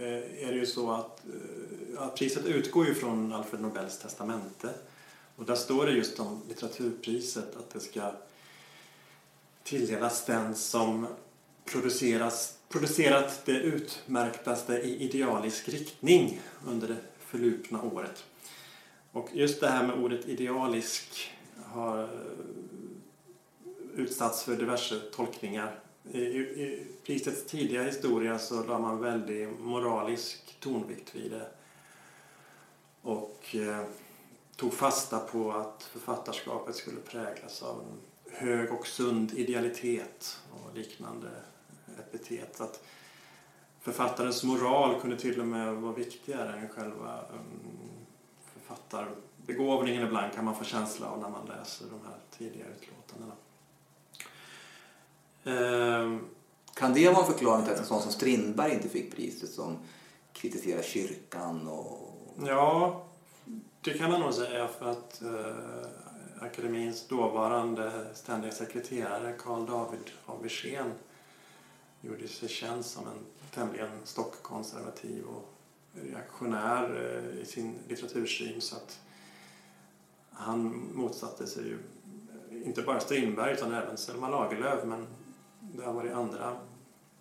Eh, 0.00 0.46
är 0.46 0.52
det 0.52 0.58
ju 0.58 0.66
så 0.66 0.90
att 0.90 1.22
eh, 1.26 2.02
att 2.02 2.14
priset 2.14 2.46
utgår 2.46 2.86
ju 2.86 2.94
från 2.94 3.32
Alfred 3.32 3.60
Nobels 3.60 3.98
testamente. 3.98 4.74
Och 5.36 5.44
där 5.44 5.54
står 5.54 5.86
det 5.86 5.92
just 5.92 6.20
om 6.20 6.42
litteraturpriset 6.48 7.56
att 7.56 7.70
det 7.70 7.80
ska 7.80 8.12
tilldelas 9.62 10.26
den 10.26 10.54
som 10.54 11.06
produceras, 11.64 12.58
producerat 12.68 13.42
det 13.44 13.52
utmärktaste 13.52 14.72
i 14.72 15.04
idealisk 15.04 15.68
riktning 15.68 16.40
under 16.66 16.88
det 16.88 16.96
förlupna 17.18 17.82
året. 17.82 18.24
Och 19.12 19.28
just 19.32 19.60
det 19.60 19.68
här 19.68 19.86
med 19.86 19.96
ordet 19.96 20.28
idealisk 20.28 21.32
har 21.64 22.02
eh, 22.02 22.08
utsatts 23.96 24.42
för 24.42 24.56
diverse 24.56 25.00
tolkningar. 25.00 25.80
I, 26.04 26.18
i, 26.18 26.86
I 27.06 27.18
tidiga 27.18 27.82
historia 27.82 28.38
så 28.38 28.64
la 28.64 28.78
man 28.78 29.00
väldigt 29.00 29.60
moralisk 29.60 30.56
tonvikt 30.60 31.14
vid 31.14 31.30
det. 31.30 31.48
Och 33.02 33.56
eh, 33.56 33.84
tog 34.56 34.72
fasta 34.72 35.18
på 35.18 35.52
att 35.52 35.82
författarskapet 35.82 36.76
skulle 36.76 37.00
präglas 37.00 37.62
av 37.62 37.80
en 37.80 38.00
hög 38.32 38.72
och 38.72 38.86
sund 38.86 39.32
idealitet 39.32 40.40
och 40.50 40.76
liknande 40.76 41.30
epitet. 41.98 42.60
Att 42.60 42.84
författarens 43.80 44.44
moral 44.44 45.00
kunde 45.00 45.16
till 45.16 45.40
och 45.40 45.46
med 45.46 45.74
vara 45.74 45.92
viktigare 45.92 46.58
än 46.58 46.68
själva 46.68 47.24
um, 47.32 47.70
författarbegåvningen 48.44 50.06
ibland 50.06 50.32
kan 50.32 50.44
man 50.44 50.56
få 50.56 50.64
känsla 50.64 51.06
av 51.06 51.20
när 51.20 51.28
man 51.28 51.46
läser 51.46 51.86
de 51.86 52.00
här 52.06 52.18
tidiga 52.38 52.64
utlåtandena. 52.66 53.34
Um, 55.44 56.28
kan 56.74 56.94
det 56.94 57.08
vara 57.08 57.26
en 57.26 57.32
förklaring 57.32 57.64
till 57.64 57.72
att 57.72 57.78
en 57.78 57.86
sån 57.86 58.02
som 58.02 58.12
Strindberg 58.12 58.72
inte 58.72 58.88
fick 58.88 59.16
priset 59.16 59.50
som 59.50 59.78
kritiserar 60.32 60.82
kyrkan 60.82 61.68
och... 61.68 62.16
Ja, 62.46 63.02
det 63.80 63.98
kan 63.98 64.10
man 64.10 64.20
nog 64.20 64.34
säga 64.34 64.68
för 64.68 64.90
att 64.90 65.22
eh, 65.22 66.46
akademins 66.46 67.08
dåvarande 67.08 68.06
ständiga 68.14 68.52
sekreterare 68.52 69.34
Karl 69.38 69.66
David 69.66 70.10
av 70.26 70.42
Wirsén 70.42 70.92
gjorde 72.00 72.28
sig 72.28 72.48
känd 72.48 72.84
som 72.84 73.06
en 73.06 73.24
tämligen 73.54 73.90
stockkonservativ 74.04 75.24
och 75.24 75.54
reaktionär 75.92 76.84
eh, 77.34 77.42
i 77.42 77.44
sin 77.46 77.74
litteratursyn. 77.88 78.60
Så 78.60 78.76
att 78.76 79.00
han 80.32 80.88
motsatte 80.94 81.46
sig 81.46 81.64
ju 81.64 81.78
inte 82.64 82.82
bara 82.82 83.00
Strindberg 83.00 83.52
utan 83.52 83.74
även 83.74 83.96
Selma 83.96 84.28
Lagerlöf 84.28 84.84
men 84.84 85.06
det 85.72 85.84
har 85.84 85.92
varit 85.92 86.12
andra 86.12 86.56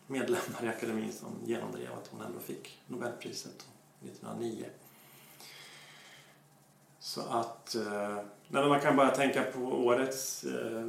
medlemmar 0.08 0.64
i 0.64 0.68
akademin 0.68 1.14
som 1.14 1.30
genomdrev 1.46 1.94
att 1.94 2.08
hon 2.08 2.22
ändå 2.22 2.40
fick 2.40 2.82
Nobelpriset 2.88 3.68
1909. 4.02 4.66
Så 7.00 7.22
att 7.22 7.76
eh, 7.76 8.18
man 8.48 8.82
kan 8.82 8.96
bara 8.96 9.10
tänka 9.10 9.44
på 9.44 9.60
årets 9.60 10.44
eh, 10.44 10.88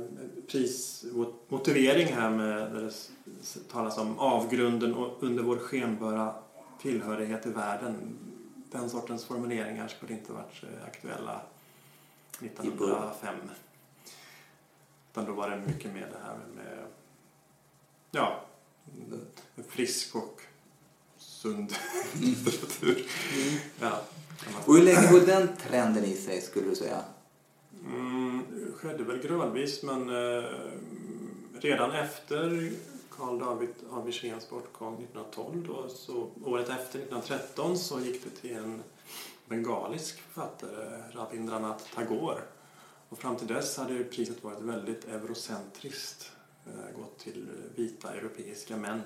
prismotivering 0.48 2.06
här 2.06 2.30
med, 2.30 2.72
där 2.72 2.80
det 3.24 3.68
talas 3.72 3.98
om 3.98 4.18
avgrunden 4.18 4.94
under 5.20 5.42
vår 5.42 5.56
skenbara 5.56 6.34
tillhörighet 6.80 7.46
i 7.46 7.50
världen. 7.50 8.18
Den 8.70 8.90
sortens 8.90 9.24
formuleringar 9.24 9.88
skulle 9.88 10.12
inte 10.12 10.32
varit 10.32 10.64
aktuella 10.86 11.40
1905. 12.40 13.34
Utan 15.12 15.24
då 15.24 15.32
var 15.32 15.50
det 15.50 15.56
mycket 15.56 15.94
mer 15.94 16.08
det 16.12 16.26
här 16.26 16.36
med 16.56 16.78
ja, 18.10 18.44
frisk 19.68 20.14
och 20.14 20.40
sund 21.18 21.74
litteratur. 22.20 23.06
Mm. 23.34 23.58
Ja. 23.80 24.02
Och 24.66 24.74
hur 24.74 24.82
länge 24.82 24.98
höll 24.98 25.26
den 25.26 25.48
trenden 25.56 26.04
i 26.04 26.16
sig 26.16 26.40
skulle 26.40 26.68
du 26.68 26.76
säga? 26.76 27.04
Mm, 27.84 28.44
skedde 28.76 29.04
väl 29.04 29.18
gradvis 29.18 29.82
men 29.82 30.08
eh, 30.08 30.44
redan 31.60 31.92
efter 31.92 32.72
Karl 33.10 33.38
David 33.38 33.74
av 33.90 34.06
Wirséns 34.06 34.50
bortgång 34.50 34.94
1912 34.94 35.66
då, 35.66 35.88
så 35.88 36.30
året 36.44 36.68
efter 36.68 36.98
1913 36.98 37.78
så 37.78 38.00
gick 38.00 38.24
det 38.24 38.30
till 38.30 38.56
en 38.56 38.82
bengalisk 39.48 40.20
författare, 40.20 41.02
Rabindranath 41.12 41.84
Tagore. 41.94 42.40
Och 43.08 43.18
fram 43.18 43.36
till 43.36 43.46
dess 43.46 43.76
hade 43.76 44.04
priset 44.04 44.44
varit 44.44 44.60
väldigt 44.60 45.04
eurocentriskt, 45.04 46.32
Eh, 46.78 47.00
gått 47.00 47.18
till 47.18 47.48
vita 47.74 48.14
europeiska 48.14 48.76
män. 48.76 49.02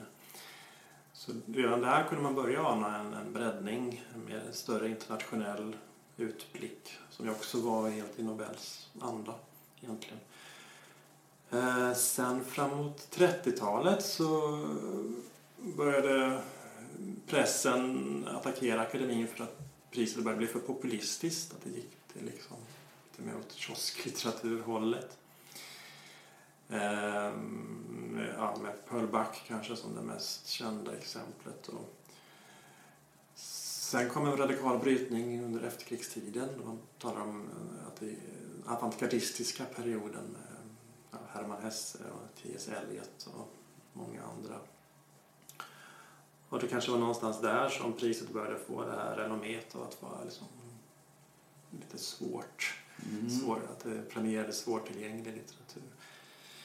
Så 1.12 1.32
redan 1.46 1.80
där 1.80 2.04
kunde 2.08 2.22
man 2.22 2.34
börja 2.34 2.66
ana 2.66 2.98
en, 2.98 3.14
en 3.14 3.32
breddning, 3.32 4.04
med 4.26 4.46
en 4.46 4.52
större 4.52 4.88
internationell 4.88 5.76
utblick 6.16 6.98
som 7.10 7.26
ju 7.26 7.32
också 7.32 7.60
var 7.60 7.90
helt 7.90 8.18
i 8.18 8.22
Nobels 8.22 8.88
anda 9.00 9.34
egentligen. 9.82 10.18
Eh, 11.50 11.94
sen 11.94 12.44
framåt 12.44 13.08
30-talet 13.16 14.04
så 14.04 14.60
började 15.58 16.42
pressen 17.26 18.28
attackera 18.28 18.80
akademin 18.80 19.28
för 19.28 19.44
att 19.44 19.58
priset 19.90 20.24
började 20.24 20.38
bli 20.38 20.46
för 20.46 20.58
populistiskt, 20.58 21.52
att 21.54 21.64
det 21.64 21.70
gick 21.70 21.90
till 22.12 22.24
liksom 22.26 22.56
lite 23.10 23.22
mer 23.22 23.38
åt 23.38 23.52
kiosklitteraturhållet. 23.52 25.18
Eh, 26.68 27.32
ja, 28.36 28.56
med 28.62 28.86
Pearl 28.88 29.06
Buck 29.06 29.42
kanske 29.46 29.76
som 29.76 29.94
det 29.94 30.02
mest 30.02 30.46
kända 30.46 30.96
exemplet. 30.96 31.68
Och 31.68 31.94
sen 33.34 34.10
kom 34.10 34.26
en 34.26 34.36
radikal 34.36 34.78
brytning 34.78 35.44
under 35.44 35.62
efterkrigstiden. 35.62 36.48
Man 36.64 36.78
talar 36.98 37.20
om 37.20 37.40
eh, 37.40 37.86
att 37.86 37.96
det 38.00 38.16
avantgardistiska 38.66 39.64
perioden 39.64 40.24
med 40.24 40.72
ja, 41.10 41.18
Hermann 41.28 41.62
Hesse 41.62 41.98
och 41.98 42.42
T.S. 42.42 42.68
Eliot 42.68 43.28
och 43.34 43.54
många 43.92 44.22
andra. 44.22 44.60
Och 46.48 46.60
det 46.60 46.68
kanske 46.68 46.90
var 46.90 46.98
någonstans 46.98 47.40
där 47.40 47.68
som 47.68 47.92
priset 47.92 48.32
började 48.32 48.58
få 48.58 48.84
det 48.84 48.92
här 48.92 49.16
renommet 49.16 49.74
av 49.74 49.82
att 49.82 50.02
vara 50.02 50.24
liksom 50.24 50.46
lite 51.70 51.98
svårt. 51.98 52.80
Mm. 53.10 53.30
Svår, 53.30 53.60
att 53.70 53.80
det 53.80 54.02
premierade 54.02 54.52
svårtillgänglig 54.52 55.34
litteratur. 55.34 55.63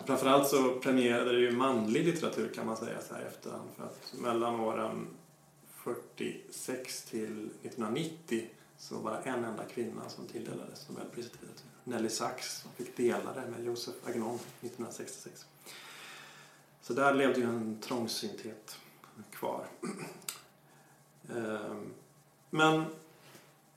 Framförallt 0.10 0.48
så 0.48 0.80
premierade 0.80 1.32
det 1.32 1.39
ju 1.39 1.52
manlig 1.52 2.06
litteratur 2.06 2.54
kan 2.54 2.65
man 2.65 2.78
säga 2.78 3.02
så 3.02 3.15
här 3.15 3.22
efterhand. 3.22 3.69
För 3.78 3.84
att 3.84 4.13
mellan 4.13 4.60
åren 4.60 5.08
46 5.74 7.04
till 7.04 7.50
1990 7.63 8.50
så 8.78 9.00
var 9.00 9.12
det 9.12 9.30
en 9.30 9.43
enda 9.43 9.65
kvinna 9.65 10.10
som 10.10 10.28
tilldelades 10.28 10.89
Nobelpriset 10.89 11.34
i 11.34 11.38
litteratur. 11.41 11.69
Nelly 11.84 12.10
Sachs 12.10 12.65
fick 12.76 12.98
dela 12.98 13.34
det 13.34 13.52
med 13.52 13.65
Joseph 13.65 13.98
Agnon 14.06 14.36
1966. 14.36 15.45
Så 16.82 16.93
där 16.93 17.13
levde 17.13 17.39
ju 17.39 17.45
en 17.45 17.78
trångsynthet 17.82 18.78
kvar. 19.32 19.65
Ehm, 21.36 21.93
men 22.50 22.86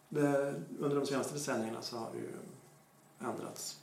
det, 0.08 0.54
under 0.78 0.96
de 0.96 1.06
senaste 1.06 1.34
decennierna 1.34 1.82
så 1.82 1.96
har 1.96 2.10
det 2.12 2.18
ju 2.18 2.32
ändrats 3.30 3.81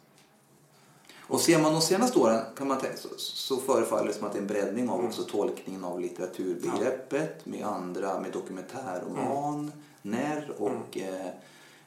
och 1.29 1.41
ser 1.41 1.59
man 1.59 1.73
de 1.73 1.81
senaste 1.81 2.19
åren 2.19 2.41
kan 2.57 2.67
man 2.67 2.77
tänka, 2.77 2.97
så, 2.97 3.09
så 3.17 3.57
förefaller 3.57 4.07
det 4.07 4.13
som 4.13 4.27
att 4.27 4.33
det 4.33 4.37
är 4.37 4.41
en 4.41 4.47
breddning 4.47 4.89
av 4.89 4.95
mm. 4.95 5.07
också 5.07 5.23
tolkningen 5.23 5.83
av 5.83 5.99
litteraturbegreppet 5.99 7.41
ja. 7.43 7.51
med 7.51 7.65
andra, 7.65 8.19
med 8.19 8.31
dokumentärroman, 8.31 9.59
mm. 9.59 9.71
När 10.01 10.51
och 10.57 10.97
mm. 10.97 11.13
eh, 11.13 11.31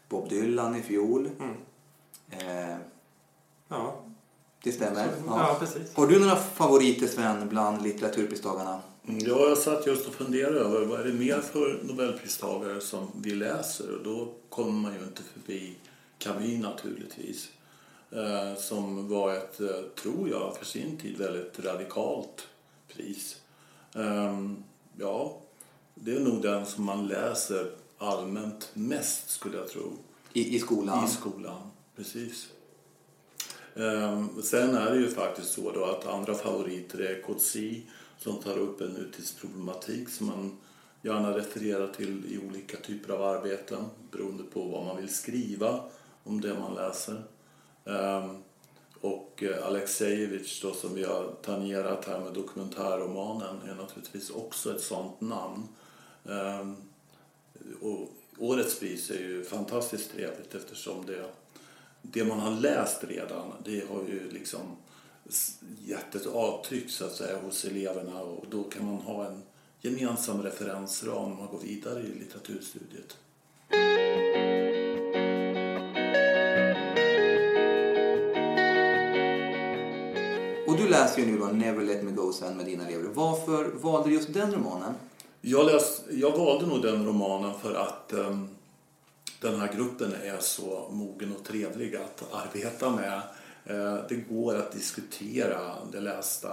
Bob 0.09 0.29
Dylan 0.29 0.77
i 0.77 0.83
fjol. 0.83 1.31
Mm. 1.41 1.57
Eh, 2.31 2.77
ja. 3.69 4.03
Det 4.63 4.73
stämmer. 4.73 5.09
Ja. 5.27 5.49
ja. 5.49 5.57
precis. 5.61 5.95
Har 5.95 6.07
du 6.07 6.21
några 6.21 6.37
favoriter 6.37 7.07
Sven 7.07 7.49
bland 7.49 7.83
litteraturpristagarna? 7.83 8.81
Ja, 9.07 9.49
jag 9.49 9.59
satt 9.59 9.87
just 9.87 10.07
och 10.07 10.15
funderade 10.15 10.61
över 10.61 10.85
vad 10.87 11.01
är 11.01 11.05
det 11.05 11.13
mer 11.13 11.41
för 11.41 11.81
nobelpristagare 11.83 12.81
som 12.81 13.09
vi 13.23 13.31
läser 13.31 13.97
och 13.97 14.05
då 14.05 14.35
kommer 14.49 14.73
man 14.73 14.95
ju 14.95 15.05
inte 15.05 15.23
förbi 15.23 15.77
Camus 16.19 16.63
naturligtvis. 16.63 17.49
Eh, 18.13 18.55
som 18.59 19.09
var 19.09 19.35
ett, 19.35 19.61
eh, 19.61 19.83
tror 20.03 20.29
jag, 20.29 20.57
för 20.57 20.65
sin 20.65 20.97
tid 20.97 21.19
väldigt 21.19 21.59
radikalt 21.59 22.49
pris. 22.89 23.37
Ehm, 23.95 24.65
ja, 24.97 25.41
det 25.95 26.13
är 26.13 26.21
nog 26.21 26.43
den 26.43 26.67
som 26.67 26.85
man 26.85 27.07
läser 27.07 27.73
allmänt 27.99 28.71
mest 28.75 29.31
skulle 29.31 29.57
jag 29.57 29.69
tro. 29.69 29.93
I, 30.33 30.57
i 30.57 30.59
skolan? 30.59 31.05
I 31.05 31.09
skolan, 31.09 31.71
precis. 31.97 32.49
Ehm, 33.77 34.43
sen 34.43 34.75
är 34.75 34.91
det 34.91 34.97
ju 34.97 35.09
faktiskt 35.09 35.53
så 35.53 35.73
då 35.73 35.85
att 35.85 36.07
andra 36.07 36.35
favoriter 36.35 36.99
är 36.99 37.23
Coetzee 37.23 37.83
som 38.19 38.37
tar 38.37 38.59
upp 38.59 38.81
en 38.81 38.91
nutidsproblematik 38.91 40.09
som 40.09 40.27
man 40.27 40.59
gärna 41.03 41.37
refererar 41.37 41.89
till 41.89 42.33
i 42.33 42.39
olika 42.49 42.77
typer 42.77 43.13
av 43.13 43.23
arbeten 43.23 43.85
beroende 44.11 44.43
på 44.43 44.63
vad 44.63 44.85
man 44.85 44.97
vill 44.97 45.15
skriva 45.15 45.81
om 46.25 46.41
det 46.41 46.59
man 46.59 46.75
läser. 46.75 47.23
Um, 47.85 48.43
och 49.01 49.43
eh, 49.43 49.67
Alexejevich 49.67 50.63
då 50.63 50.75
som 50.75 50.95
vi 50.95 51.05
har 51.05 51.35
tangerat 51.43 52.05
här 52.05 52.21
med 52.21 52.33
dokumentärromanen 52.33 53.57
är 53.69 53.75
naturligtvis 53.75 54.31
också 54.31 54.77
ett 54.77 54.83
sånt 54.83 55.21
namn. 55.21 55.69
Um, 56.25 56.77
och 57.81 58.09
årets 58.39 58.81
pris 58.81 59.11
är 59.11 59.19
ju 59.19 59.45
fantastiskt 59.45 60.13
trevligt 60.13 60.55
eftersom 60.55 61.07
det, 61.07 61.25
det 62.03 62.25
man 62.25 62.41
har 62.41 62.61
läst 62.61 63.05
redan 63.05 63.53
det 63.65 63.89
har 63.89 64.03
ju 64.09 64.31
liksom 64.31 64.77
gett 65.85 66.15
ett 66.15 66.27
avtryck 66.27 66.91
så 66.91 67.05
att 67.05 67.15
säga 67.15 67.41
hos 67.41 67.65
eleverna 67.65 68.21
och 68.21 68.47
då 68.51 68.63
kan 68.63 68.87
man 68.87 68.95
ha 68.95 69.27
en 69.27 69.43
gemensam 69.81 70.43
referensram 70.43 71.31
när 71.31 71.37
man 71.37 71.49
går 71.49 71.59
vidare 71.59 72.01
i 72.01 72.19
litteraturstudiet. 72.19 73.17
Du 80.83 80.89
läser 80.89 81.21
ju 81.23 81.27
nu 81.27 81.39
då 81.39 81.47
Never 81.47 81.85
Let 81.85 82.03
Me 82.03 82.11
Go 82.11 82.33
sen 82.33 82.57
med 82.57 82.67
dina 82.67 82.89
elever. 82.89 83.09
Varför 83.15 83.65
valde 83.65 84.09
du 84.09 84.15
just 84.15 84.35
den 84.35 84.55
romanen? 84.55 84.95
Jag, 85.41 85.67
läs, 85.67 86.03
jag 86.11 86.39
valde 86.39 86.67
nog 86.67 86.83
den 86.83 87.07
romanen 87.07 87.53
för 87.63 87.75
att 87.75 88.13
um, 88.13 88.49
den 89.41 89.61
här 89.61 89.73
gruppen 89.77 90.15
är 90.23 90.39
så 90.41 90.89
mogen 90.91 91.37
och 91.39 91.45
trevlig 91.45 91.97
att 91.97 92.25
arbeta 92.33 92.91
med. 92.91 93.23
Uh, 93.71 94.01
det 94.09 94.15
går 94.15 94.55
att 94.57 94.73
diskutera 94.73 95.75
det 95.93 96.01
lästa 96.01 96.53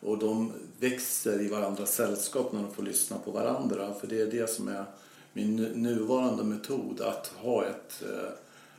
och 0.00 0.18
de 0.18 0.52
växer 0.80 1.40
i 1.40 1.48
varandras 1.48 1.94
sällskap 1.94 2.52
när 2.52 2.62
de 2.62 2.74
får 2.74 2.82
lyssna 2.82 3.16
på 3.24 3.30
varandra. 3.30 3.94
För 4.00 4.06
det 4.06 4.20
är 4.20 4.26
det 4.26 4.50
som 4.50 4.68
är 4.68 4.84
min 5.32 5.56
nuvarande 5.56 6.44
metod, 6.44 7.00
att 7.00 7.32
ha 7.36 7.64
ett 7.64 8.02
uh, 8.02 8.28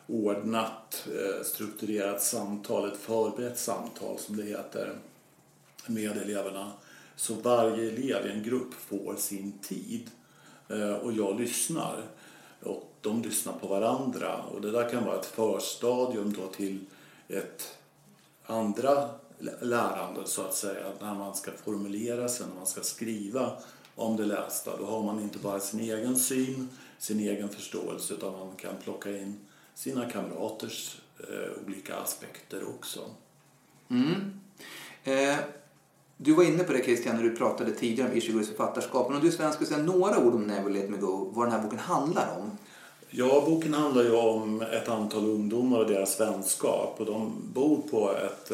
ordnat, 0.07 1.07
eh, 1.07 1.43
strukturerat 1.43 2.23
samtal, 2.23 2.87
ett 2.87 2.97
förberett 2.97 3.59
samtal 3.59 4.19
som 4.19 4.37
det 4.37 4.43
heter, 4.43 4.93
med 5.87 6.17
eleverna. 6.17 6.71
Så 7.15 7.33
varje 7.33 7.91
elev 7.91 8.27
i 8.27 8.31
en 8.31 8.43
grupp 8.43 8.73
får 8.73 9.15
sin 9.15 9.51
tid 9.51 10.09
eh, 10.69 10.93
och 10.93 11.13
jag 11.13 11.39
lyssnar. 11.39 12.03
Och 12.63 12.93
de 13.01 13.21
lyssnar 13.21 13.53
på 13.53 13.67
varandra 13.67 14.43
och 14.43 14.61
det 14.61 14.71
där 14.71 14.89
kan 14.89 15.05
vara 15.05 15.19
ett 15.19 15.25
förstadium 15.25 16.33
då 16.33 16.47
till 16.47 16.79
ett 17.27 17.77
andra 18.45 19.09
lärande 19.61 20.21
så 20.25 20.41
att 20.41 20.55
säga. 20.55 20.85
När 20.99 21.13
man 21.13 21.35
ska 21.35 21.51
formulera 21.51 22.27
sig, 22.27 22.47
när 22.47 22.55
man 22.55 22.67
ska 22.67 22.81
skriva 22.81 23.51
om 23.95 24.17
det 24.17 24.25
lästa. 24.25 24.77
Då 24.77 24.85
har 24.85 25.03
man 25.03 25.21
inte 25.21 25.39
bara 25.39 25.59
sin 25.59 25.79
egen 25.79 26.15
syn, 26.15 26.69
sin 26.99 27.19
egen 27.19 27.49
förståelse 27.49 28.13
utan 28.13 28.31
man 28.31 28.55
kan 28.55 28.73
plocka 28.83 29.17
in 29.17 29.39
sina 29.77 30.09
kamraters 30.09 31.01
eh, 31.19 31.65
olika 31.65 31.95
aspekter 31.95 32.63
också. 32.69 32.99
Mm. 33.89 34.39
Eh, 35.03 35.35
du 36.17 36.33
var 36.33 36.43
inne 36.43 36.63
på 36.63 36.73
det 36.73 36.83
Christian 36.83 37.15
när 37.15 37.23
du 37.23 37.35
pratade 37.35 37.71
tidigare 37.71 38.11
om 38.11 38.17
Ishiguros 38.17 38.47
författarskap. 38.47 39.07
Men 39.07 39.17
om 39.17 39.23
du 39.23 39.31
Sven 39.31 39.53
skulle 39.53 39.69
säga 39.69 39.83
några 39.83 40.19
ord 40.19 40.35
om 40.35 40.43
Never 40.43 40.69
Let 40.69 40.89
Me 40.89 40.97
Go, 40.97 41.31
vad 41.33 41.45
den 41.45 41.51
här 41.51 41.63
boken 41.63 41.79
handlar 41.79 42.37
om? 42.37 42.51
Ja, 43.09 43.43
boken 43.45 43.73
handlar 43.73 44.03
ju 44.03 44.15
om 44.15 44.61
ett 44.61 44.89
antal 44.89 45.25
ungdomar 45.25 45.79
och 45.79 45.87
deras 45.87 46.19
vänskap. 46.19 46.95
Och 46.99 47.05
de 47.05 47.41
bor 47.53 47.81
på 47.91 48.11
ett 48.11 48.51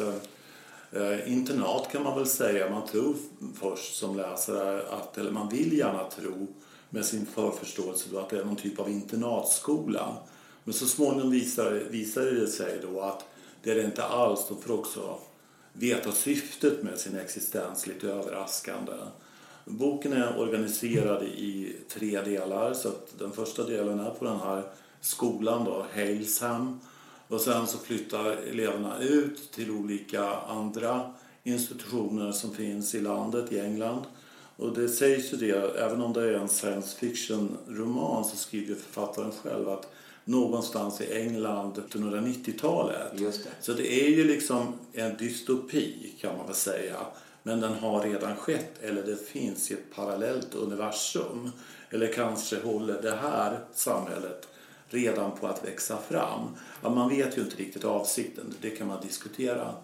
eh, 0.92 1.32
internat 1.32 1.92
kan 1.92 2.02
man 2.02 2.18
väl 2.18 2.26
säga. 2.26 2.70
Man 2.70 2.86
tror 2.86 3.14
först 3.54 3.96
som 3.96 4.16
läsare 4.16 4.82
att, 4.90 5.18
eller 5.18 5.30
man 5.30 5.48
vill 5.48 5.78
gärna 5.78 6.04
tro 6.04 6.46
med 6.90 7.04
sin 7.04 7.26
förförståelse 7.26 8.08
då 8.12 8.18
att 8.18 8.30
det 8.30 8.38
är 8.38 8.44
någon 8.44 8.56
typ 8.56 8.78
av 8.80 8.90
internatskola. 8.90 10.16
Men 10.64 10.74
så 10.74 10.86
småningom 10.86 11.30
visar, 11.30 11.70
visade 11.90 12.40
det 12.40 12.46
sig 12.46 12.78
då 12.82 13.00
att 13.00 13.24
det 13.62 13.70
är 13.70 13.74
det 13.74 13.84
inte 13.84 14.04
alls. 14.04 14.48
De 14.48 14.62
får 14.62 14.74
också 14.74 15.18
veta 15.72 16.12
syftet 16.12 16.82
med 16.82 16.98
sin 16.98 17.16
existens 17.16 17.86
lite 17.86 18.08
överraskande. 18.08 18.92
Boken 19.64 20.12
är 20.12 20.38
organiserad 20.38 21.22
i 21.22 21.76
tre 21.88 22.20
delar. 22.20 22.74
så 22.74 22.88
att 22.88 23.18
Den 23.18 23.32
första 23.32 23.62
delen 23.62 24.00
är 24.00 24.10
på 24.10 24.24
den 24.24 24.40
här 24.40 24.62
skolan, 25.00 25.64
då, 25.64 25.86
Halesham. 25.94 26.80
Och 27.28 27.40
sen 27.40 27.66
så 27.66 27.78
flyttar 27.78 28.24
eleverna 28.24 28.98
ut 28.98 29.52
till 29.52 29.70
olika 29.70 30.24
andra 30.36 31.12
institutioner 31.42 32.32
som 32.32 32.54
finns 32.54 32.94
i 32.94 33.00
landet, 33.00 33.52
i 33.52 33.60
England. 33.60 34.02
Och 34.56 34.74
det 34.74 34.88
sägs 34.88 35.32
ju 35.32 35.36
det, 35.36 35.78
även 35.78 36.02
om 36.02 36.12
det 36.12 36.22
är 36.22 36.34
en 36.34 36.48
science 36.48 36.96
fiction-roman 36.98 38.24
så 38.24 38.36
skriver 38.36 38.74
författaren 38.74 39.32
själv 39.42 39.68
att 39.68 39.92
någonstans 40.24 41.00
i 41.00 41.22
England 41.22 41.82
1990-talet. 41.92 43.12
Så 43.60 43.72
det 43.72 43.92
är 44.04 44.08
ju 44.08 44.24
liksom 44.24 44.72
en 44.92 45.16
dystopi 45.16 46.14
kan 46.20 46.36
man 46.36 46.46
väl 46.46 46.54
säga. 46.54 46.96
Men 47.42 47.60
den 47.60 47.72
har 47.72 48.00
redan 48.00 48.36
skett 48.36 48.82
eller 48.82 49.02
det 49.02 49.28
finns 49.28 49.70
i 49.70 49.74
ett 49.74 49.94
parallellt 49.94 50.54
universum. 50.54 51.50
Eller 51.90 52.12
kanske 52.12 52.60
håller 52.60 53.02
det 53.02 53.16
här 53.16 53.58
samhället 53.74 54.48
redan 54.88 55.30
på 55.30 55.46
att 55.46 55.64
växa 55.64 55.98
fram. 56.08 56.48
Ja, 56.82 56.90
man 56.90 57.08
vet 57.08 57.38
ju 57.38 57.42
inte 57.42 57.56
riktigt 57.56 57.84
avsikten, 57.84 58.54
det 58.60 58.70
kan 58.70 58.86
man 58.86 59.02
diskutera. 59.02 59.74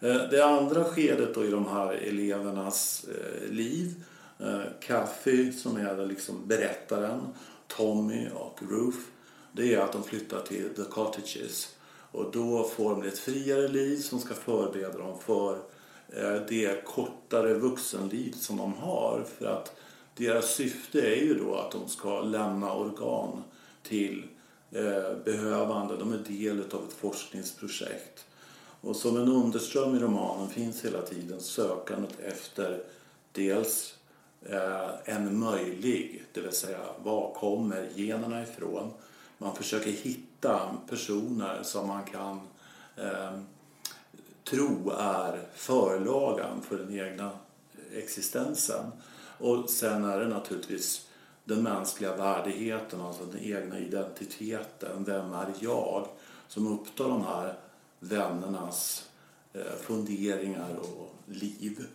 Eh, 0.00 0.16
det 0.30 0.44
andra 0.44 0.84
skedet 0.84 1.34
då 1.34 1.44
i 1.44 1.50
de 1.50 1.66
här 1.66 1.92
elevernas 1.92 3.04
eh, 3.04 3.52
liv, 3.52 4.04
Kathy 4.80 5.48
eh, 5.48 5.54
som 5.54 5.76
är 5.76 6.06
liksom 6.06 6.46
berättaren, 6.46 7.20
Tommy 7.66 8.28
och 8.34 8.60
Ruth, 8.70 8.98
det 9.52 9.74
är 9.74 9.78
att 9.78 9.92
de 9.92 10.04
flyttar 10.04 10.40
till 10.40 10.74
The 10.76 10.82
Cottages. 10.82 11.74
Och 12.12 12.30
då 12.32 12.64
får 12.64 12.90
de 12.90 13.02
ett 13.02 13.18
friare 13.18 13.68
liv 13.68 13.96
som 13.96 14.20
ska 14.20 14.34
förbereda 14.34 14.98
dem 14.98 15.18
för 15.18 15.58
eh, 16.08 16.34
det 16.48 16.84
kortare 16.84 17.54
vuxenliv 17.54 18.32
som 18.32 18.56
de 18.56 18.74
har. 18.74 19.24
För 19.38 19.46
att 19.46 19.76
deras 20.16 20.54
syfte 20.54 21.00
är 21.00 21.22
ju 21.22 21.34
då 21.34 21.54
att 21.54 21.70
de 21.70 21.88
ska 21.88 22.20
lämna 22.20 22.74
organ 22.74 23.42
till 23.82 24.24
eh, 24.70 25.16
behövande. 25.24 25.96
De 25.96 26.12
är 26.12 26.18
del 26.18 26.58
av 26.58 26.84
ett 26.88 26.94
forskningsprojekt. 27.00 28.26
Och 28.80 28.96
som 28.96 29.16
en 29.16 29.28
underström 29.28 29.96
i 29.96 29.98
romanen 29.98 30.48
finns 30.48 30.84
hela 30.84 31.02
tiden 31.02 31.40
sökandet 31.40 32.20
efter 32.20 32.82
dels 33.32 33.94
eh, 34.46 34.90
en 35.04 35.38
möjlig, 35.38 36.24
det 36.32 36.40
vill 36.40 36.52
säga 36.52 36.78
var 37.02 37.34
kommer 37.34 37.88
generna 37.94 38.42
ifrån? 38.42 38.90
Man 39.42 39.56
försöker 39.56 39.90
hitta 39.90 40.76
personer 40.88 41.62
som 41.62 41.88
man 41.88 42.04
kan 42.04 42.40
ehm, 42.96 43.46
tro 44.44 44.90
är 44.90 45.46
förlagan 45.54 46.62
för 46.62 46.78
den 46.78 46.98
egna 46.98 47.30
existensen. 47.92 48.84
Och 49.38 49.70
sen 49.70 50.04
är 50.04 50.20
det 50.20 50.28
naturligtvis 50.28 51.06
den 51.44 51.62
mänskliga 51.62 52.16
värdigheten, 52.16 53.00
alltså 53.00 53.24
den 53.24 53.40
egna 53.40 53.78
identiteten. 53.78 55.04
Vem 55.04 55.32
är 55.32 55.46
jag? 55.60 56.08
Som 56.48 56.72
upptar 56.72 57.08
de 57.08 57.24
här 57.24 57.54
vännernas 58.00 59.08
eh, 59.52 59.76
funderingar 59.80 60.76
och 60.76 61.14
liv. 61.26 61.86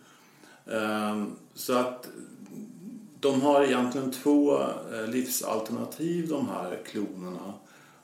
Ehm, 0.66 1.36
så 1.54 1.72
att 1.72 2.08
de 3.20 3.40
har 3.40 3.64
egentligen 3.64 4.10
två 4.10 4.60
eh, 4.60 5.06
livsalternativ 5.08 6.28
de 6.28 6.48
här 6.48 6.78
klonerna. 6.86 7.54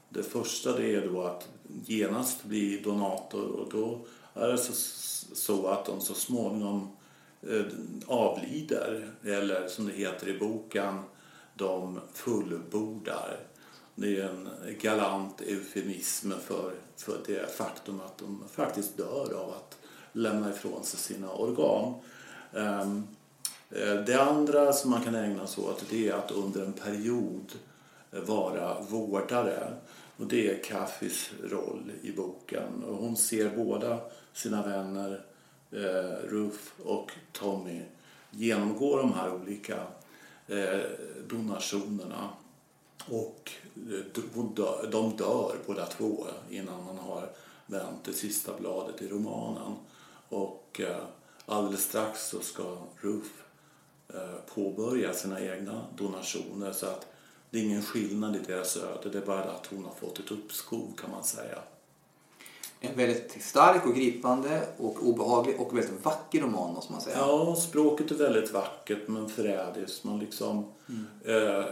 Det 0.09 0.23
första 0.23 0.77
det 0.77 0.95
är 0.95 1.09
då 1.09 1.23
att 1.23 1.49
genast 1.87 2.45
bli 2.45 2.81
donator 2.81 3.51
och 3.51 3.73
då 3.73 4.07
är 4.35 4.49
det 4.49 4.59
så, 4.59 4.73
så 5.35 5.67
att 5.67 5.85
de 5.85 6.01
så 6.01 6.15
småningom 6.15 6.89
eh, 7.43 7.65
avlider, 8.07 9.11
eller 9.25 9.69
som 9.69 9.87
det 9.87 9.93
heter 9.93 10.29
i 10.29 10.39
boken, 10.39 10.99
de 11.55 12.01
fullbordar. 12.13 13.39
Det 13.95 14.21
är 14.21 14.29
en 14.29 14.49
galant 14.81 15.41
eufemism 15.41 16.33
för, 16.47 16.73
för 16.97 17.19
det 17.27 17.57
faktum 17.57 18.01
att 18.01 18.19
de 18.19 18.43
faktiskt 18.53 18.97
dör 18.97 19.35
av 19.35 19.51
att 19.51 19.79
lämna 20.13 20.51
ifrån 20.51 20.85
sig 20.85 21.01
sina 21.01 21.33
organ. 21.33 21.95
Um, 22.53 23.07
Eh, 23.75 23.95
det 23.95 24.23
andra 24.23 24.73
som 24.73 24.91
man 24.91 25.03
kan 25.03 25.15
ägna 25.15 25.47
sig 25.47 25.65
åt 25.65 25.85
det 25.91 26.09
är 26.09 26.13
att 26.13 26.31
under 26.31 26.63
en 26.63 26.73
period 26.73 27.53
eh, 28.13 28.21
vara 28.21 28.81
vårdare. 28.81 29.75
Och 30.17 30.27
det 30.27 30.51
är 30.51 30.63
Kaffis 30.63 31.31
roll 31.43 31.93
i 32.03 32.13
boken. 32.13 32.85
Och 32.85 32.97
hon 32.97 33.17
ser 33.17 33.57
båda 33.57 34.01
sina 34.33 34.63
vänner 34.63 35.25
eh, 35.71 36.29
Ruth 36.29 36.65
och 36.85 37.13
Tommy 37.33 37.83
genomgå 38.31 38.97
de 38.97 39.13
här 39.13 39.33
olika 39.35 39.77
eh, 40.47 40.81
donationerna. 41.29 42.29
Och 43.09 43.51
eh, 43.77 44.23
de 44.91 45.17
dör 45.17 45.57
båda 45.67 45.87
två 45.87 46.27
innan 46.51 46.85
man 46.85 46.99
har 46.99 47.31
vänt 47.67 48.05
det 48.05 48.13
sista 48.13 48.53
bladet 48.61 49.03
i 49.03 49.09
romanen. 49.09 49.77
Och 50.29 50.81
eh, 50.81 51.05
alldeles 51.47 51.85
strax 51.85 52.29
så 52.29 52.41
ska 52.41 52.77
Ruth 53.01 53.44
påbörja 54.55 55.15
sina 55.15 55.41
egna 55.41 55.87
donationer. 55.97 56.73
Så 56.73 56.87
att 56.87 57.07
det 57.51 57.59
är 57.59 57.63
ingen 57.63 57.83
skillnad 57.83 58.37
i 58.37 58.39
deras 58.39 58.77
öde, 58.77 59.11
det 59.13 59.19
är 59.19 59.27
bara 59.27 59.45
att 59.45 59.67
hon 59.67 59.85
har 59.85 59.95
fått 59.95 60.19
ett 60.19 60.31
uppskov 60.31 60.93
kan 61.01 61.11
man 61.11 61.25
säga. 61.25 61.59
En 62.81 62.97
väldigt 62.97 63.43
stark 63.43 63.87
och 63.87 63.95
gripande 63.95 64.69
och 64.77 65.07
obehaglig 65.09 65.61
och 65.61 65.79
väldigt 65.79 66.05
vacker 66.05 66.41
roman 66.41 66.75
måste 66.75 66.93
man 66.93 67.01
säga. 67.01 67.17
Ja, 67.19 67.57
språket 67.57 68.11
är 68.11 68.15
väldigt 68.15 68.53
vackert 68.53 69.09
men 69.09 69.29
förrädiskt. 69.29 70.05
Man 70.05 70.19
liksom 70.19 70.73
mm. 70.89 71.07
eh, 71.25 71.65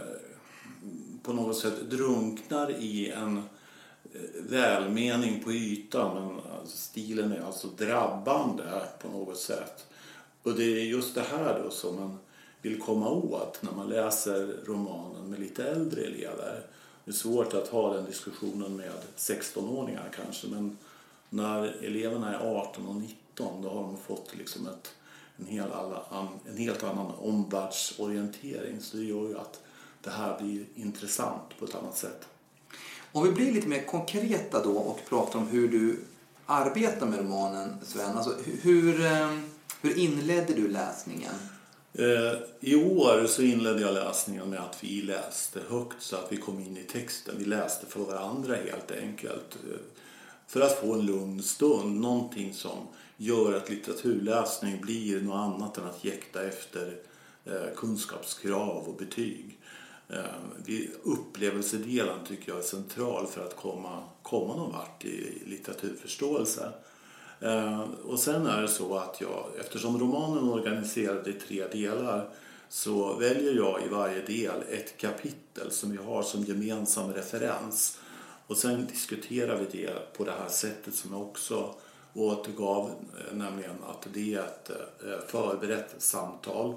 på 1.23 1.33
något 1.33 1.57
sätt 1.57 1.89
drunknar 1.89 2.71
i 2.71 3.09
en 3.09 3.37
eh, 3.37 3.43
välmening 4.49 5.43
på 5.43 5.51
ytan 5.51 6.15
men 6.15 6.67
stilen 6.67 7.31
är 7.31 7.41
alltså 7.41 7.67
drabbande 7.67 8.63
på 9.01 9.07
något 9.07 9.37
sätt. 9.37 9.85
Och 10.43 10.53
det 10.53 10.63
är 10.63 10.83
just 10.83 11.15
det 11.15 11.23
här 11.31 11.61
då 11.63 11.69
som 11.69 11.95
man 11.95 12.17
vill 12.63 12.81
komma 12.81 13.09
åt 13.09 13.61
när 13.61 13.71
man 13.71 13.89
läser 13.89 14.65
romanen 14.65 15.29
med 15.29 15.39
lite 15.39 15.63
äldre 15.63 16.01
elever. 16.01 16.65
Det 17.05 17.11
är 17.11 17.15
svårt 17.15 17.53
att 17.53 17.67
ha 17.67 17.93
den 17.93 18.05
diskussionen 18.05 18.75
med 18.75 18.91
16-åringar 19.17 20.09
kanske 20.15 20.47
men 20.47 20.77
när 21.29 21.83
eleverna 21.83 22.33
är 22.33 22.57
18 22.57 22.87
och 22.87 22.95
19 22.95 23.61
då 23.61 23.69
har 23.69 23.81
de 23.81 23.97
fått 23.97 24.35
liksom 24.37 24.67
ett, 24.67 24.93
en, 25.37 25.45
hel 25.45 25.71
alla, 25.71 26.29
en 26.49 26.57
helt 26.57 26.83
annan 26.83 27.11
omvärldsorientering 27.11 28.81
så 28.81 28.97
det 28.97 29.03
gör 29.03 29.27
ju 29.27 29.37
att 29.37 29.61
det 30.01 30.09
här 30.09 30.39
blir 30.39 30.65
intressant 30.75 31.57
på 31.59 31.65
ett 31.65 31.75
annat 31.75 31.97
sätt. 31.97 32.27
Om 33.11 33.23
vi 33.23 33.31
blir 33.31 33.51
lite 33.51 33.67
mer 33.67 33.85
konkreta 33.85 34.63
då 34.63 34.77
och 34.77 34.99
pratar 35.09 35.39
om 35.39 35.47
hur 35.47 35.67
du 35.67 35.99
arbetar 36.45 37.05
med 37.05 37.19
romanen, 37.19 37.77
Sven. 37.85 38.17
Alltså, 38.17 38.35
hur, 38.61 39.05
eh, 39.05 39.39
hur 39.81 39.97
inledde 39.97 40.53
du 40.53 40.67
läsningen? 40.67 41.33
Eh, 41.95 42.37
I 42.59 42.75
år 42.75 43.27
så 43.27 43.41
inledde 43.41 43.81
jag 43.81 43.93
läsningen 43.93 44.49
med 44.49 44.59
att 44.59 44.83
vi 44.83 45.01
läste 45.01 45.59
högt 45.69 46.01
så 46.01 46.15
att 46.15 46.31
vi 46.31 46.37
kom 46.37 46.59
in 46.59 46.77
i 46.77 46.83
texten. 46.83 47.35
Vi 47.37 47.45
läste 47.45 47.85
för 47.85 47.99
varandra 47.99 48.55
helt 48.55 48.91
enkelt. 48.91 49.55
Eh, 49.55 49.79
för 50.47 50.61
att 50.61 50.79
få 50.79 50.93
en 50.93 51.05
lugn 51.05 51.43
stund, 51.43 52.01
någonting 52.01 52.53
som 52.53 52.87
gör 53.17 53.53
att 53.53 53.69
litteraturläsning 53.69 54.81
blir 54.81 55.21
något 55.21 55.35
annat 55.35 55.77
än 55.77 55.83
att 55.83 56.03
jäkta 56.05 56.43
efter 56.43 56.97
eh, 57.45 57.75
kunskapskrav 57.75 58.87
och 58.87 58.97
betyg. 58.97 59.59
Upplevelsedelen 61.03 62.25
tycker 62.27 62.51
jag 62.51 62.59
är 62.59 62.63
central 62.63 63.27
för 63.27 63.45
att 63.45 63.55
komma, 63.55 64.03
komma 64.21 64.55
någon 64.55 64.71
vart 64.71 65.05
i 65.05 65.41
litteraturförståelse. 65.45 66.71
Eh, 67.43 67.81
och 68.05 68.19
sen 68.19 68.47
är 68.47 68.61
det 68.61 68.67
så 68.67 68.97
att 68.97 69.21
jag, 69.21 69.45
eftersom 69.59 69.99
romanen 69.99 70.47
är 70.47 70.53
organiserad 70.53 71.27
i 71.27 71.33
tre 71.33 71.67
delar 71.67 72.29
så 72.69 73.13
väljer 73.13 73.53
jag 73.53 73.83
i 73.85 73.87
varje 73.87 74.21
del 74.25 74.63
ett 74.69 74.97
kapitel 74.97 75.71
som 75.71 75.91
vi 75.91 75.97
har 75.97 76.23
som 76.23 76.43
gemensam 76.43 77.13
referens. 77.13 77.99
Och 78.47 78.57
sen 78.57 78.85
diskuterar 78.85 79.57
vi 79.57 79.79
det 79.79 80.13
på 80.17 80.23
det 80.23 80.31
här 80.31 80.49
sättet 80.49 80.95
som 80.95 81.11
jag 81.11 81.21
också 81.21 81.75
återgav, 82.13 82.89
eh, 82.89 83.37
nämligen 83.37 83.75
att 83.89 84.07
det 84.13 84.33
är 84.33 84.39
ett 84.39 84.69
eh, 84.69 85.27
förberett 85.27 85.95
samtal 85.97 86.75